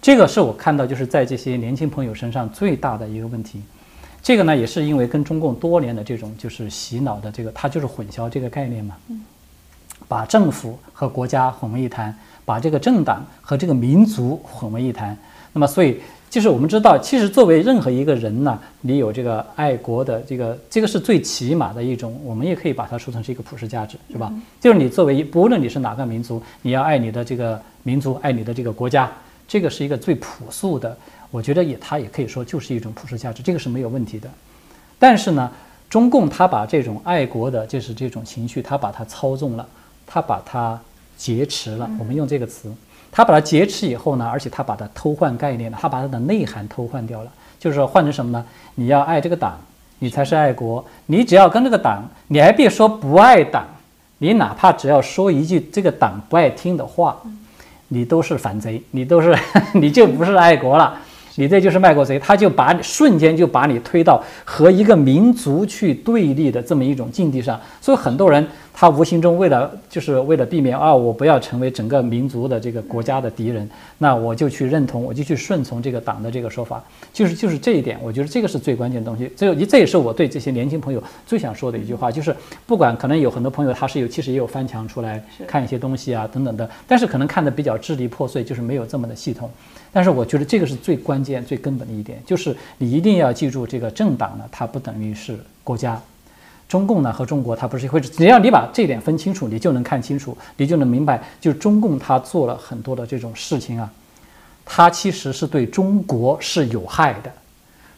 [0.00, 3.60] 这个是我看到就是在这些年轻朋友身上最大的一个问题。
[4.22, 8.94] 这个呢，也是因为跟中共多年的这种就是洗脑的这个，它就是混淆这个概念嘛。
[9.08, 9.20] 嗯。
[10.06, 15.18] 把政府和国家混为一谈，把这个政党和这个民族混为一谈。
[15.52, 16.00] 那么，所以。
[16.30, 24.32] 就是我们知道，其实作为任何一个人呢，你有这个爱国的这个，这个是最起码的一种，我们也可以把它说成是一个普世价值，是吧？
[24.60, 29.10] 就是你作为不论你是哪个民族，你要爱你的这个民族，爱你的这个国家，
[29.46, 30.94] 这个是一个最朴素的，
[31.30, 34.28] 我觉得也它也可以说就是一种普世价值，这个是没有问题的。
[34.98, 35.50] 但是呢，
[35.88, 39.66] 中共他把这种爱国的，就是这种情绪，他把它操纵了，
[40.06, 40.78] 他把它
[41.16, 42.70] 劫持了，我们用这个词。
[43.10, 47.30] 他把它劫持以后呢，而且他把它偷换概念了，他把它的内涵偷换掉了。
[47.58, 48.44] 就是说换成什么呢？
[48.76, 49.58] 你要爱这个党，
[49.98, 50.84] 你才是爱国。
[51.06, 53.66] 你只要跟这个党，你还别说不爱党，
[54.18, 57.20] 你哪怕只要说一句这个党不爱听的话，
[57.88, 59.36] 你都是反贼，你都是
[59.74, 60.96] 你就不是爱国了。
[61.38, 67.58] 你这就是卖国贼，他就把你瞬间就把你推到和一个民族去对立的这么一种境地上。
[67.80, 76.82] 所以很多人他无形中为了就是为了避免啊，我不要成为整个民族的这个国家的敌人，那我就去认同，我就去顺从这个党的这个说法。
[77.12, 79.30] 就是就是这一点，我觉得这个是最关键的东西。
[79.36, 82.34] 这这也是我对这些年轻朋友最想说的一句话，就是
[82.66, 89.48] 不管可能有很多朋友他是有其实也有翻墙出来看一些东西啊等等的，但是可能看的比较支离破碎，就是没有这么的系统。
[89.98, 96.00] 但是我觉得这个是最关键、最根本的一点，就是你一定要记住，这个政党呢，它不等于是国家。
[96.68, 98.08] 中共呢和中国，它不是一回事。
[98.08, 103.92] 只要你把这点分清楚，你就能看清楚，你就能明白，就是中共它做了很多的这种事情啊，
[104.64, 107.32] 它其实是对中国是有害的。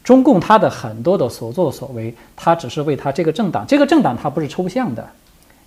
[0.03, 5.07] 中共它的很多的所作所为，它只是为它这个政党，这个政党它不是抽象的，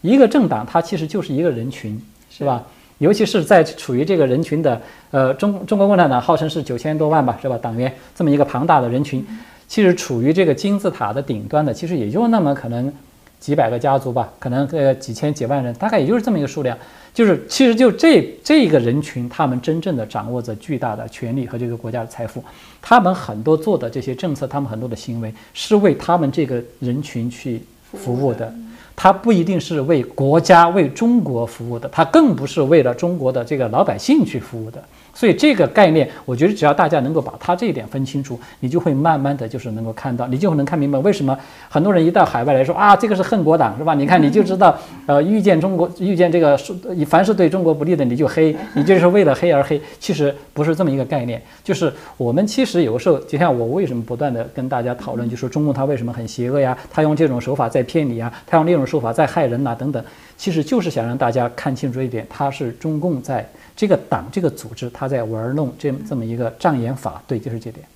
[0.01, 2.61] 一个政党它其实就是一个人群，是吧？
[2.99, 4.81] 尤其是在处于这个人群的，
[5.11, 7.59] 呃，中中国共产党号称是九千多万吧，是吧？
[7.59, 9.27] 党员这么一个庞大的人群，
[9.67, 12.93] 其实处于这个金字塔的顶端的，其实也就那么可能
[13.41, 16.79] 几百个家族吧，可能呃几千几万人，大概也就是这么一个数量。
[17.13, 22.43] 就是其实就这这个人群，他们真正的掌握着巨大的权力和这个国家的财富，
[22.83, 28.53] 他们很多做的这些政策，他们很多的行为是为他们这个人群去服务的。
[28.97, 34.83] 它不一定是为国家、为中国服务的，它更不是为了中国的这个老百姓去服务的。
[35.15, 41.39] 所以这个概念，我觉得只要大家能够把它这一点分清楚，你就会慢慢的就是能够看到，你就能看明白为什么
[41.69, 43.95] 很多人一到海外来说啊，这个是恨国党是吧？
[43.95, 46.59] 你看你就知道， 呃，遇见中国，遇见这个
[47.07, 49.81] 凡是对中国不利的你就黑，你就是为了黑而黑。
[50.01, 56.77] 其实不是这么一个概念，就是我们其实有时候，就像我为什么不断的跟大家讨论，就说中共他为什么很邪恶呀？
[56.91, 60.03] 他用这种手法在骗你啊，他用那种手法在害人呐，等等，
[60.37, 63.49] 其实就是想让大家看清楚一点，他是中共在。
[63.77, 67.87] 这个党这个组织，他在玩弄这这么一个障眼法，对，就是这点。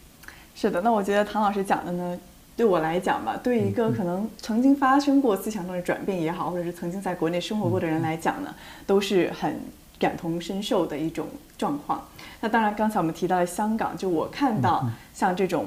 [0.54, 2.18] 是的，那我觉得唐老师讲的呢，
[2.56, 8.54] 对我来讲吧，对一个可能曾经发生过思想上的转变也好，或者是曾经在国内生活过的人来讲呢，
[8.86, 9.60] 都是很
[9.98, 11.26] 感同身受的一种
[11.56, 12.02] 状况。
[12.40, 15.66] 那当然，刚才我们提到了香港，就我看到像这种。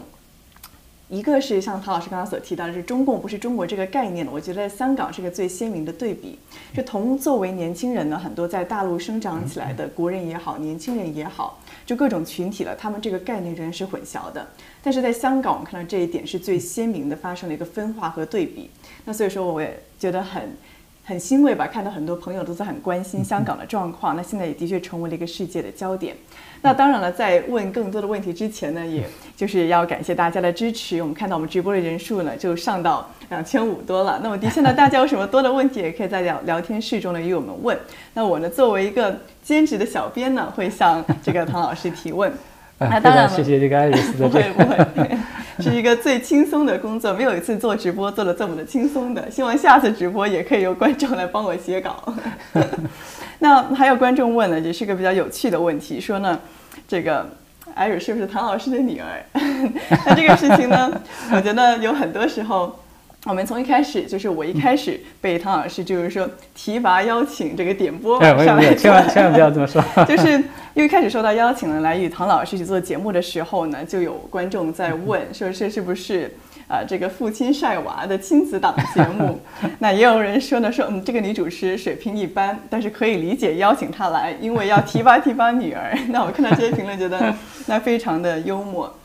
[1.12, 6.40] 一个是像唐老师刚刚所提到的，是中共不是中国这个概念我觉得香港是个最鲜明的对比。
[6.74, 14.48] 就同作为年轻人呢，很多在大陆生长起来的国人也好，年轻人也好，就各种群体了，他们这个概念仍然是混淆的。
[14.82, 18.70] 但是在香港，我们看到这一点是最鲜明的发生了一个分化和对比。
[19.04, 20.56] 那所以说，我也觉得很。
[21.04, 24.16] 很欣慰吧，看到很多朋友都在很关心香港的状况。
[24.16, 26.16] 那现在也的确成为了一个世界的焦点。
[26.64, 29.04] 那当然了，在问更多的问题之前呢，也
[29.36, 31.02] 就是要感谢大家的支持。
[31.02, 34.20] 我们看到我们直播的人数呢，就上到两千五多了。
[34.22, 37.76] 那么的确呢，大家有什么多的问题，也可以在聊聊天室中呢与我们问。
[38.14, 42.32] 那我呢，作为一个兼职的小编呢，会向这个唐老师提问。
[42.78, 45.18] 那当然，谢谢这个爱丽丝的不会不会，
[45.62, 49.30] 是一个最轻松的工作，没有一次做直播做的这么的轻松的。
[49.30, 52.14] 希望下次直播也可以由观众来帮我写稿。
[53.42, 56.40] 那还有观众问呢，也是个比较有趣的问题，说呢，
[56.88, 57.30] 这个
[57.76, 59.24] 艾瑞是不是唐老师的女儿？
[60.08, 60.90] 那这个事情呢，
[61.32, 62.80] 我觉得有很多时候。
[63.26, 69.80] 我们从一开始就是我一开始被唐老师就是说提拔邀请这个点播上来，千万千万不要这么说。
[70.10, 70.32] 就是
[70.74, 76.36] 因为开始受到邀请呢，来与唐老师一起做节目的时候呢，就有观众在问，说这是不是
[76.72, 79.38] 啊这个父亲晒娃的亲子档节目？
[79.80, 85.98] 那也有人说呢，说嗯这个女主持水平一般，但是可以理解邀请她来，因为要提拔提拔女儿。
[86.10, 87.36] 那我看到这些评论，觉得
[87.68, 88.96] 那非常的幽默。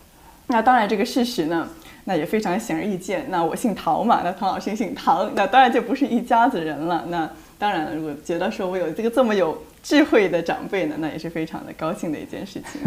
[0.47, 1.69] 那当然这个事实呢。
[2.09, 3.27] 那也非常显而易见。
[3.31, 7.05] 那我姓陶嘛，那唐老师姓唐，那当然就不是一家子人了。
[7.09, 12.81] 那当然，我觉得说我有这个这么有智慧的长辈呢，那也是非常的高兴的一件事情。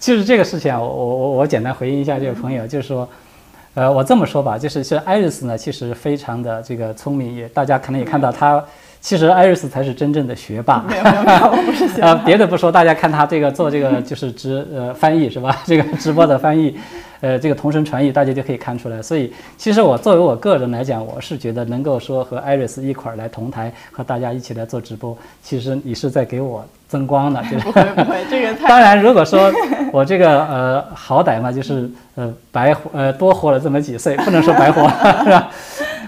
[0.00, 3.08] 其实这个事情啊，我我我简单回应一下这个朋友，就是说，
[3.74, 8.64] 呃，我这么说吧，就是是艾瑞斯呢，其实非常的这个聪明，也大家可能也看到他。
[9.04, 10.82] 其实艾瑞斯才是真正的学霸。
[10.88, 12.08] 没有没有我不是学霸。
[12.08, 15.54] 呃，别的不说，大家看他这个做 这个就是直呃翻译是吧？
[15.66, 16.74] 这个直播的翻译，
[17.20, 19.02] 呃，这个同声传译，大家就可以看出来。
[19.02, 27.42] 所以，其实我作为我个人来讲，我是觉得能够说和艾瑞斯一块儿来同台，和大家一起来做直播，其实你是在给我增光的。
[27.62, 28.68] 不会不会，这个太……
[28.68, 29.52] 当然，如果说
[29.92, 34.88] 我这个呃好歹嘛，就是呃白活呃多活了这么几岁，不能说白活
[35.24, 35.50] 是吧？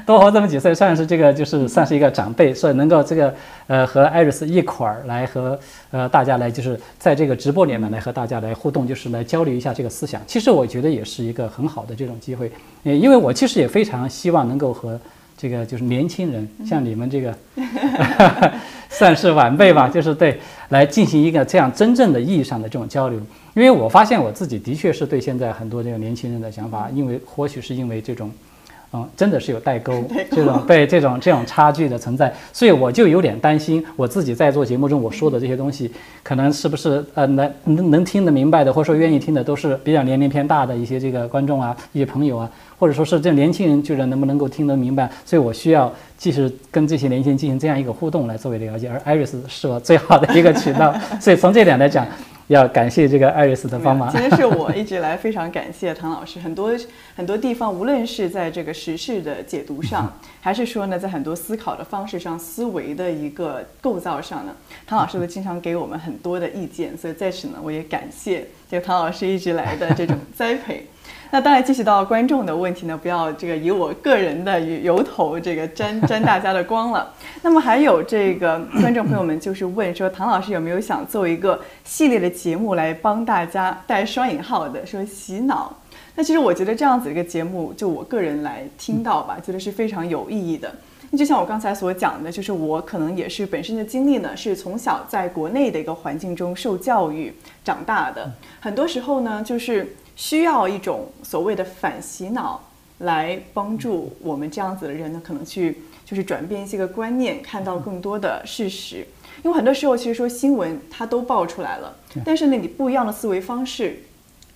[0.06, 3.34] 多活这么几岁，算是这个就是算是一个长辈，所以能够这个
[3.66, 5.58] 呃和艾瑞斯一块儿来和
[5.90, 10.22] 呃大家来就是在这个直播里面来和大家来互动，就是来交流一下这个思想。
[10.24, 12.48] 其实我觉得也是一个很好的这种机会，
[12.84, 14.96] 呃因为我其实也非常希望能够和
[15.36, 17.34] 这个就是年轻人，像你们这个
[18.88, 20.38] 算是晚辈吧，就是对
[20.68, 23.18] 来进行一个这样真正的意义上的这种交流。
[23.54, 28.30] 因为我发现我自己的确是对现在很多这个年轻人的想法，因为或许是因为这种。
[28.96, 30.02] 嗯，真的是有代沟，
[30.32, 35.92] 这种对这种这种差距的存在，所以我就有点担心，我自己在做节目中我说的这些东西，
[36.22, 45.10] 可能是不是呃能能能听得明白的，或者说愿意听的，都是比较年龄偏大的一些这个观众啊，一些朋友啊，或者说是这年轻人，就是能不能够听得明白？
[45.26, 52.06] 所以我需要继续跟这些年轻人进行这样一个互动来作为了解，而艾瑞斯是我最好的一个渠道，所以从这点来讲。
[52.48, 54.10] 要感谢这个艾瑞斯的帮忙。
[54.10, 56.70] 其实是我一直来非常感谢唐老师，很多
[57.14, 64.54] 很多地方，无论是在这个时事的解读上， 还是说呢，在很多思考的方式上、思维的一个构造上呢，
[64.86, 66.96] 唐老师都经常给我们很多的意见。
[66.96, 70.86] 所以在此呢，我也感谢这个唐老师一直来的这种栽培。
[71.36, 77.12] 那当然，继续到观众的问题呢，不要这个以我个人的由头这个沾 沾大家的光了。
[77.42, 85.76] 那么还有这个 观众朋友们就是问说，唐老师有没有想做一个系列的节目来帮大家带双引号的说洗脑？
[86.14, 90.74] 那其实我觉得这样子一个节目，就我个人来听到吧，觉得是非常有意义的。
[91.10, 97.30] 那就像我刚才所讲的，就是我可能也是本身的经历呢，是从小在国内的一个环境中受教育
[97.62, 99.94] 长大的，很多时候呢，就是。
[100.16, 102.60] 需要一种所谓的反洗脑
[102.98, 109.06] 来帮助我们这样子的人呢，可能去就是转变一些个观念，看到更多的事实。
[109.44, 111.94] 因为很多时候，其实说新闻它都爆出来了，
[112.24, 114.02] 但是呢，你不一样的思维方式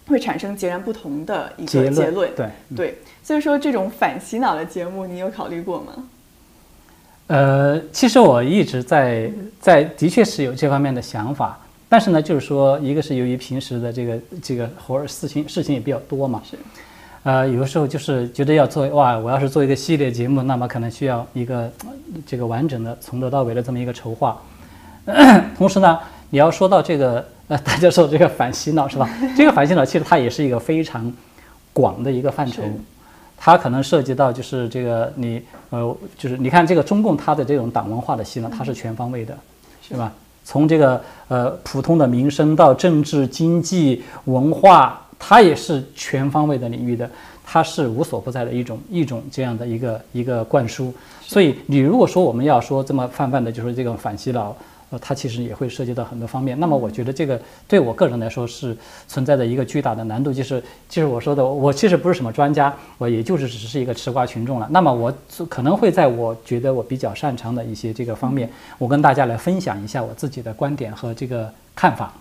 [0.07, 2.35] 会产生截然不同的一个结论。
[2.35, 6.09] 对对，所以说这种反洗脑的节目，你有考虑过吗？
[7.27, 9.31] 呃，其实我一直在
[9.61, 11.61] 在的确是有这方面的想法。
[11.91, 16.57] 但是呢，就是说，一个是由于平时的这个这个活儿事情事情也比较多嘛，是，
[17.25, 21.69] 呃，有的时候就是觉得要做哇，我要是做一个系列节目，那么可能需要一个
[22.25, 24.41] 这个完整的从头到尾的这么一个筹划。
[25.59, 25.99] 同时呢，
[26.31, 29.11] 你要说到这个呃，大家说这个反洗脑是吧？
[29.37, 31.13] 这个反洗脑其实它也是一个非常
[31.73, 32.63] 广的一个范畴，
[33.37, 39.37] 它可能涉及到就是这个你呃，就是你看这个中共它的这种党文化的洗脑，它是全方位的，
[39.83, 40.13] 是吧？
[40.51, 47.09] 从这个呃普通的民生到政治、经济、文化，它也是全方位的领域的，
[47.47, 50.93] 它是无所不在的一种一种这样的一个一个灌输。
[51.23, 54.53] 所以你如果说我们要说这么泛泛的，就是这个反洗脑。
[54.91, 56.59] 呃，它其实也会涉及到很多方面。
[56.59, 58.77] 那么，我觉得这个对我个人来说是
[59.09, 64.69] 存在的一个巨大的难度，就是就是我说的，我其实不是什么专家，我也就是只是一个吃瓜群众了。
[64.71, 65.13] 那么，我
[65.49, 72.13] 可能会在我觉得我比较擅长的一些这个方面，我跟大家来分享一下我自己的观点和这个看法。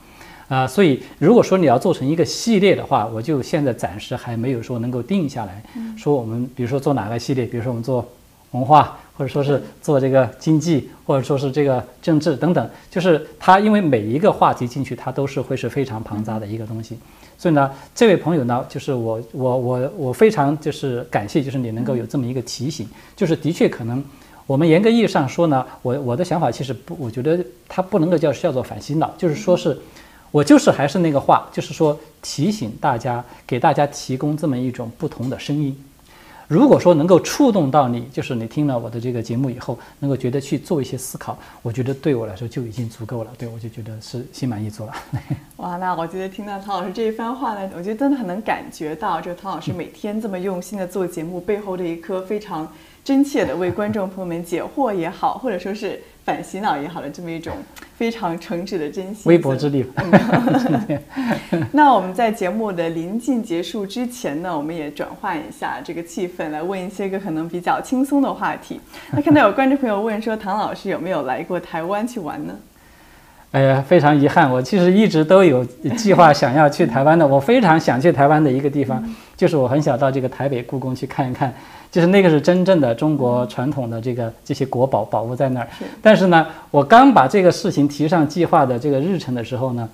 [0.47, 5.63] 啊，所以如果说你要做成一个系列的话，我就现在暂时还没有说能够定下来，
[5.95, 8.03] 说我们比如说做哪个系列，比如说我们做
[8.51, 8.97] 文化。
[9.19, 16.97] 或者说是做这个经济，或者说是这个政治等等，就是它，因为每一个话题进去，它都是会是非常庞杂的一个东西。
[17.38, 22.88] 所以呢，这位朋友呢，就是我，我，我，我非常就是感谢，就是你能够有这么一个提醒。
[23.13, 24.01] 就是的确可能，
[24.47, 29.77] 我们严格意义上说呢，我我的想法其实不，我觉得它不能够叫叫做反洗脑，就是说是，
[30.31, 35.76] 我就是还是那个话，就是说提醒大家，给大家提供这么一种不同的声音。
[36.49, 43.30] 如果说能够触动到你，就是你听了我的这个节目以后，能够觉得去做一些思考，我觉得对我来说就已经足够了。
[43.38, 44.93] 对我就觉得是心满意足了。
[45.57, 52.67] 哇，那我觉得听到唐老师这一番话呢，我觉得真的很能感觉到，就唐老师每天这么用心的做节目背后的一颗非常
[53.03, 56.01] 真切的为观众朋友们解惑也好，或者说是。
[56.30, 57.56] 反洗脑也好的这么一种
[57.97, 59.84] 非常诚挚的真心，微薄之力。
[61.73, 68.80] 那我们在节目的临近结束之前呢，我们也转换一下这个气氛，来问一些个可能比较轻松的话题。
[69.11, 72.56] 那看到有观众朋友问说，唐老师有没有来过台湾去玩呢？
[73.51, 75.65] 哎呀，非常遗憾，我其实一直都有
[75.97, 77.26] 计划想要去台湾的。
[77.26, 79.03] 我非常想去台湾的一个地方，
[79.35, 81.53] 就是我很想到这个台北故宫去看一看。
[81.91, 85.67] 就是那个是真正的中国传统的这个这些国宝宝物在那儿，
[86.01, 89.89] 但是呢，我刚把这个事情提上计划的这个日程的时候呢。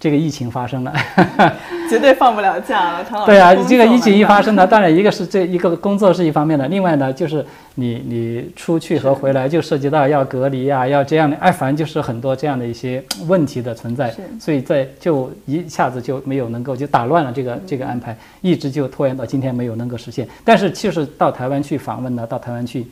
[0.00, 0.92] 这个疫情发生了，
[1.90, 3.30] 绝对放不了假了，唐老师。
[3.30, 7.44] 对啊，这个疫情一发生呢， 当然一个是这一个工作是一方面的，另外呢就是
[7.74, 14.10] 你你出去和回来就涉及到要隔离啊，要这样的，哎，反正就是很多这样的一些问题的存在，
[14.40, 20.26] 所以在就一下子就没有能够就打乱了这个这个安排，一直就拖延到今天没有能够实现。
[20.42, 22.86] 但是就是到台湾去访问呢，到台湾去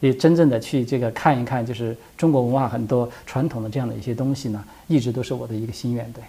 [0.00, 6.24] 也真正的去这个看一看，就是中国文化很多传统的这样的一些东西呢，一直都是我的一个心愿，对。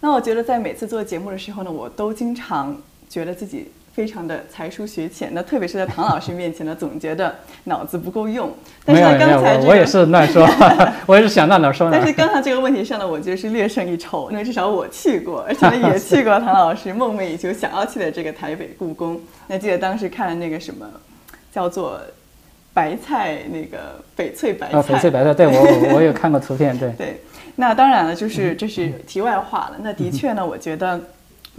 [0.00, 2.76] 那我觉得在每次做节目的时候呢，我都经常
[3.08, 7.34] 觉得自己非常的才疏学浅，那特别是在唐老师面前呢，总觉得
[7.64, 8.52] 脑子不够用。
[8.84, 10.48] 但是呢刚才这个我我也是乱说，
[11.06, 12.12] 我也是想到哪儿说哪但是。
[12.12, 19.20] 刚才这个问题上呢，我觉得是略胜一筹，因为至少我去过，而且呢 也去过唐老师梦寐以求想要去的这个台北故宫。
[19.48, 20.86] 那记得当时看了那个什么，
[21.52, 22.00] 叫做
[22.72, 26.92] 白菜那个翡翠白菜，啊，翡翠白菜，对我我我有看过图片，对。
[26.96, 27.20] 对，
[27.58, 29.76] 那当然了，就是这是题外话了。
[29.82, 31.00] 那的确呢，我觉得。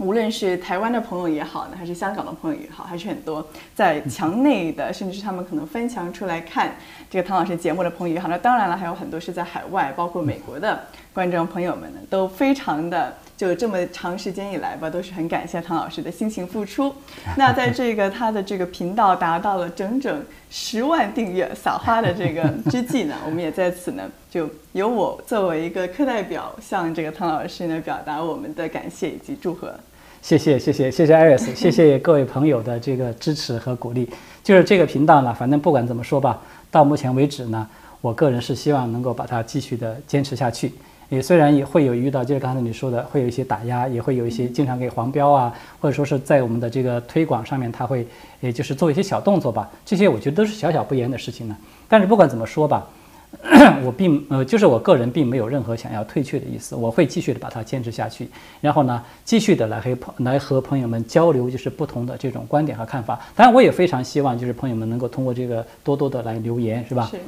[0.00, 6.74] 无论是台湾的朋友也好呢，还是香港的朋友也好，还是很多在墙内的，甚至是他们可能翻墙出来看
[7.10, 16.94] 这个唐老师节目的朋友也好，那当然了，还有很多是在海外，包括美国的观众朋友们呢，都非常的就这么长时间以来吧，都是很感谢唐老师的辛勤付出。
[17.38, 29.72] 那在这个他的这个频道达到了整整十万订阅撒花的这个之际呢，我们也在此呢，就由我作为一个课代表，向这个唐老师呢表达我们的感谢以及祝贺。
[30.20, 34.06] 谢谢谢谢谢谢艾瑞斯，谢谢各位朋友的这个支持和鼓励。
[34.44, 36.38] 就是这个频道呢，反正不管怎么说吧，
[36.70, 37.66] 到目前为止呢，
[38.02, 40.74] 我个人是希望能够把它继续的坚持下去。
[41.10, 48.06] 也虽然也会有遇到，就是刚才你说的，会有一些打压，也会有一些经常给黄标啊，或者说是在我们的这个推广上面，他会
[48.40, 49.68] 也就是做一些小动作吧。
[49.84, 51.56] 这些我觉得都是小小不言的事情呢。
[51.88, 52.86] 但是不管怎么说吧，
[53.84, 58.28] 我并呃，就是我个人并没有任何想要退却的意思，我会继续的把它坚持下去，
[58.60, 63.20] 然后呢，继续的来和朋来和朋友们交流，就是不同的这种观点和看法。
[63.34, 67.08] 当然，我也非常希望就是朋友们能够通过这个多多的来留言，是吧？
[67.10, 67.18] 是，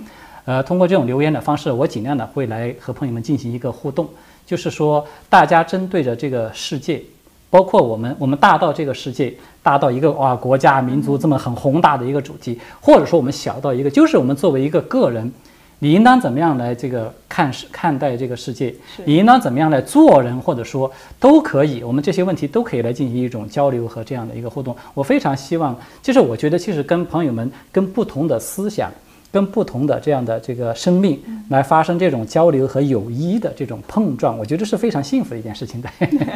[0.45, 4.09] 呃，通过这种留言的方式，我尽量的会来和朋友们进行一个互动，
[4.45, 7.01] 就是说大家针对着这个世界，
[7.49, 9.33] 包括我们，我们大到这个世界，
[9.63, 15.33] 大到一个哇国家民族这么很宏大的一个主题，或者说我们小到一个，就是我们作为一个个人，
[15.79, 18.75] 你应当怎么样来这个看世看待这个世界，
[19.05, 20.91] 你应当怎么样来做人，或者说
[21.21, 24.75] 都可以，我们这些问题都可以来进行一种交流和这样的一个互动。
[24.93, 28.91] 我非常希望，就是我觉得其实跟朋友们跟不同的思想。
[29.33, 31.19] 跟不同的这样的这个生命
[31.49, 35.89] 来发生这种交流和友谊的这种碰撞，我觉得是非常幸福的一件事情的。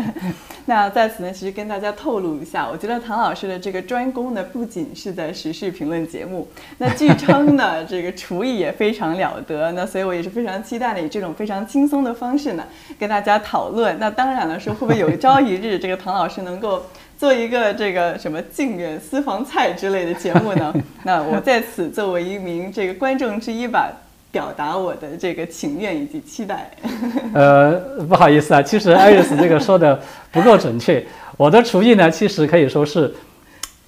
[0.65, 6.49] 那在此呢，其实跟大家透露一下，我觉得唐老师的这个专攻呢，不仅是在时事评论节目，
[6.79, 9.71] 那据称呢，这个厨艺也非常了得。
[9.73, 12.65] 那所以我也是非常期待的，以这种非常轻松的方式呢，
[12.99, 13.97] 跟大家讨论。
[14.01, 16.83] 那当然了，说会不会有一朝一日，这个唐老师能够
[17.19, 20.75] 做一个这个什么靖远私房菜之类的节目呢？
[21.05, 23.91] 那我在此作为一名这个观众之一吧。
[24.33, 26.71] 表达我的这个情愿以及期待。
[27.33, 27.73] 呃，
[28.07, 29.99] 不好意思啊，其实艾瑞斯这个说的
[30.31, 31.03] 不够准确。
[31.39, 33.15] 我的厨艺呢，其实可以说是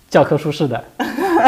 [0.08, 0.82] 教科书式的，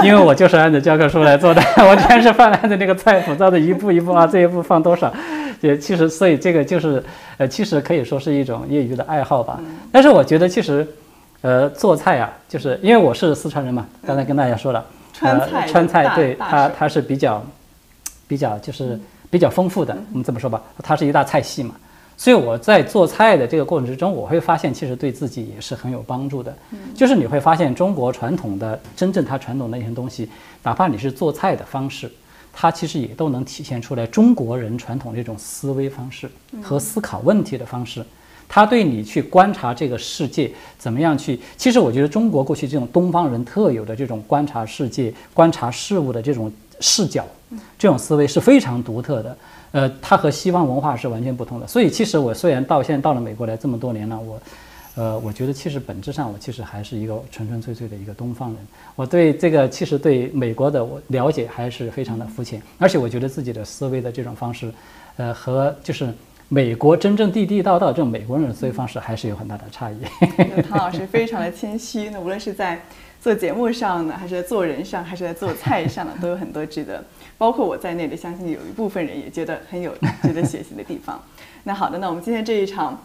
[0.02, 5.10] 因为我就是按照教科书来做的，我全是放按照那个菜谱照的一步一步啊，这一步放多少，
[5.62, 7.02] 也其实所以这个就是
[7.38, 9.58] 呃，其实可以说是一种业余的爱好吧。
[9.90, 10.86] 但是我觉得其实
[11.42, 17.42] 呃，做菜啊，就是因为我是四川人嘛，刚才跟大家说了，川菜呃、川菜对它它是比较
[18.28, 19.00] 比较就是
[19.30, 21.74] 比较丰富的，我们这么说吧，它是一大菜系嘛。
[22.18, 26.54] 所以我在做菜的这个过程之中，我会发现其实对自己也是很有帮助的。
[26.94, 30.28] 就是你会发现中国传统的真正它传统的一些东西，
[30.62, 32.12] 哪怕你是做菜的方式，
[32.52, 36.30] 它其实也都能体现出来中国人传统这种思维方式
[36.60, 38.04] 和思考问题的方式。
[38.52, 47.24] 他对你去观察这个世界怎么样去，其实我觉得中国过去这种东方人特有的这种观察世界、观察事物的这种视角，
[47.78, 49.38] 这种思维是非常独特的。
[49.70, 51.66] 呃，它和西方文化是完全不同的。
[51.68, 54.42] 所以，其实我虽然到现在到了美国来这么多年了，我，
[54.96, 58.58] 呃，我觉得其实本质上我其实还是一个纯纯粹粹的一个东方人。
[58.96, 64.72] 我对这个其实对美国的我了解还是非常的肤浅，而且我觉得自己的思维的这种方式，
[65.18, 66.12] 呃，和就是
[66.52, 69.96] 美国真正地地道道这种美国人的思维方式还是有很大的差异。
[70.68, 72.80] 唐老师非常的谦虚，那无论是在
[73.20, 77.04] 做节目上呢，还是在做人上，还是在做菜上呢，都有很多值得，
[77.38, 81.22] 包括我在内的，相信有一部分人也觉得很有值得学习的地方。
[81.62, 83.00] 那好的，那我们今天这一场。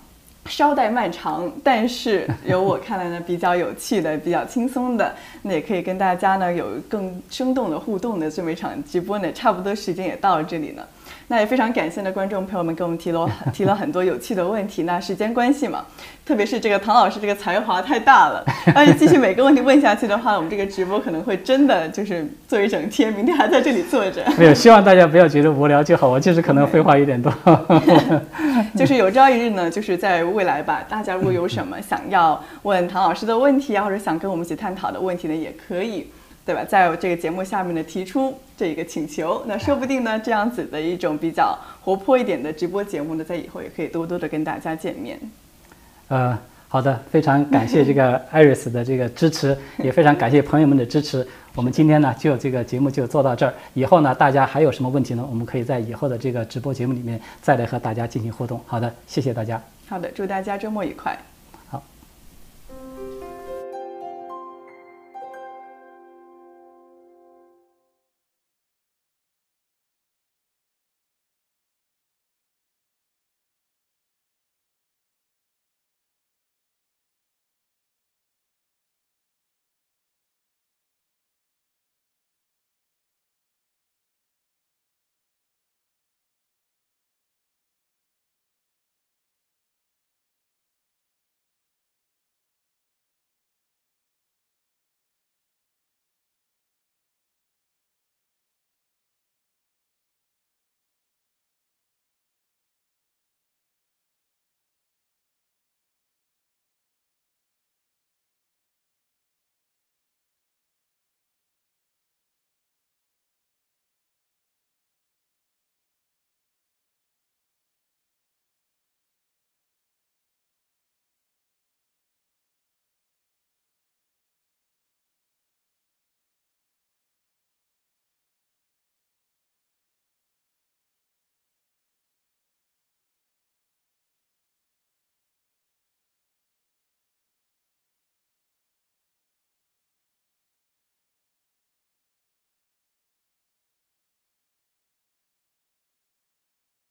[0.48, 5.12] 稍带漫长，但是由我看来呢，比较有趣的、比较轻松的，
[5.42, 10.88] 那也可以跟大家呢有更生动的互动的这么一场直播呢，差不多时间也到了这里了。
[11.28, 14.84] 那也非常感谢呢，观众朋友们给我们提了 提了很多有趣的问题。
[14.84, 15.84] 那时间关系嘛，
[16.24, 18.46] 特别是这个唐老师这个才华太大了，
[18.76, 24.24] 要是继续每个问题问下去的话，我们这个直播可能会真的就是做一整天，明天还在这里坐着。
[24.38, 26.08] 没有， 希望大家不要觉得无聊就好。
[26.08, 27.34] 我就是可能废话有点多。
[28.76, 36.08] 就是有朝一日呢，就是在未来吧，大家如果有什么想要问唐老师的问题啊，或者想跟我们一起探讨的问题呢，也可以。
[36.46, 36.64] 对吧？
[36.64, 45.20] 在这个节目下面呢，提出这一个请求，那说不定呢，这样子的一种比较活泼一点的直播节目呢，在以后也可以多多的跟大家见面。
[46.08, 46.38] 呃，
[46.68, 51.28] 好的，非常感谢这个艾瑞斯的这个支持，也非常感谢朋友们的支持。
[51.54, 53.54] 我们今天呢，就这个节目就做到这儿。
[53.74, 55.26] 以后呢，大家还有什么问题呢？
[55.30, 58.62] 我们可以在以后的这个直播节目里面再来和大家进行互动。
[58.66, 59.62] 好的，谢谢大家。
[59.88, 61.18] 好的，祝大家周末愉快。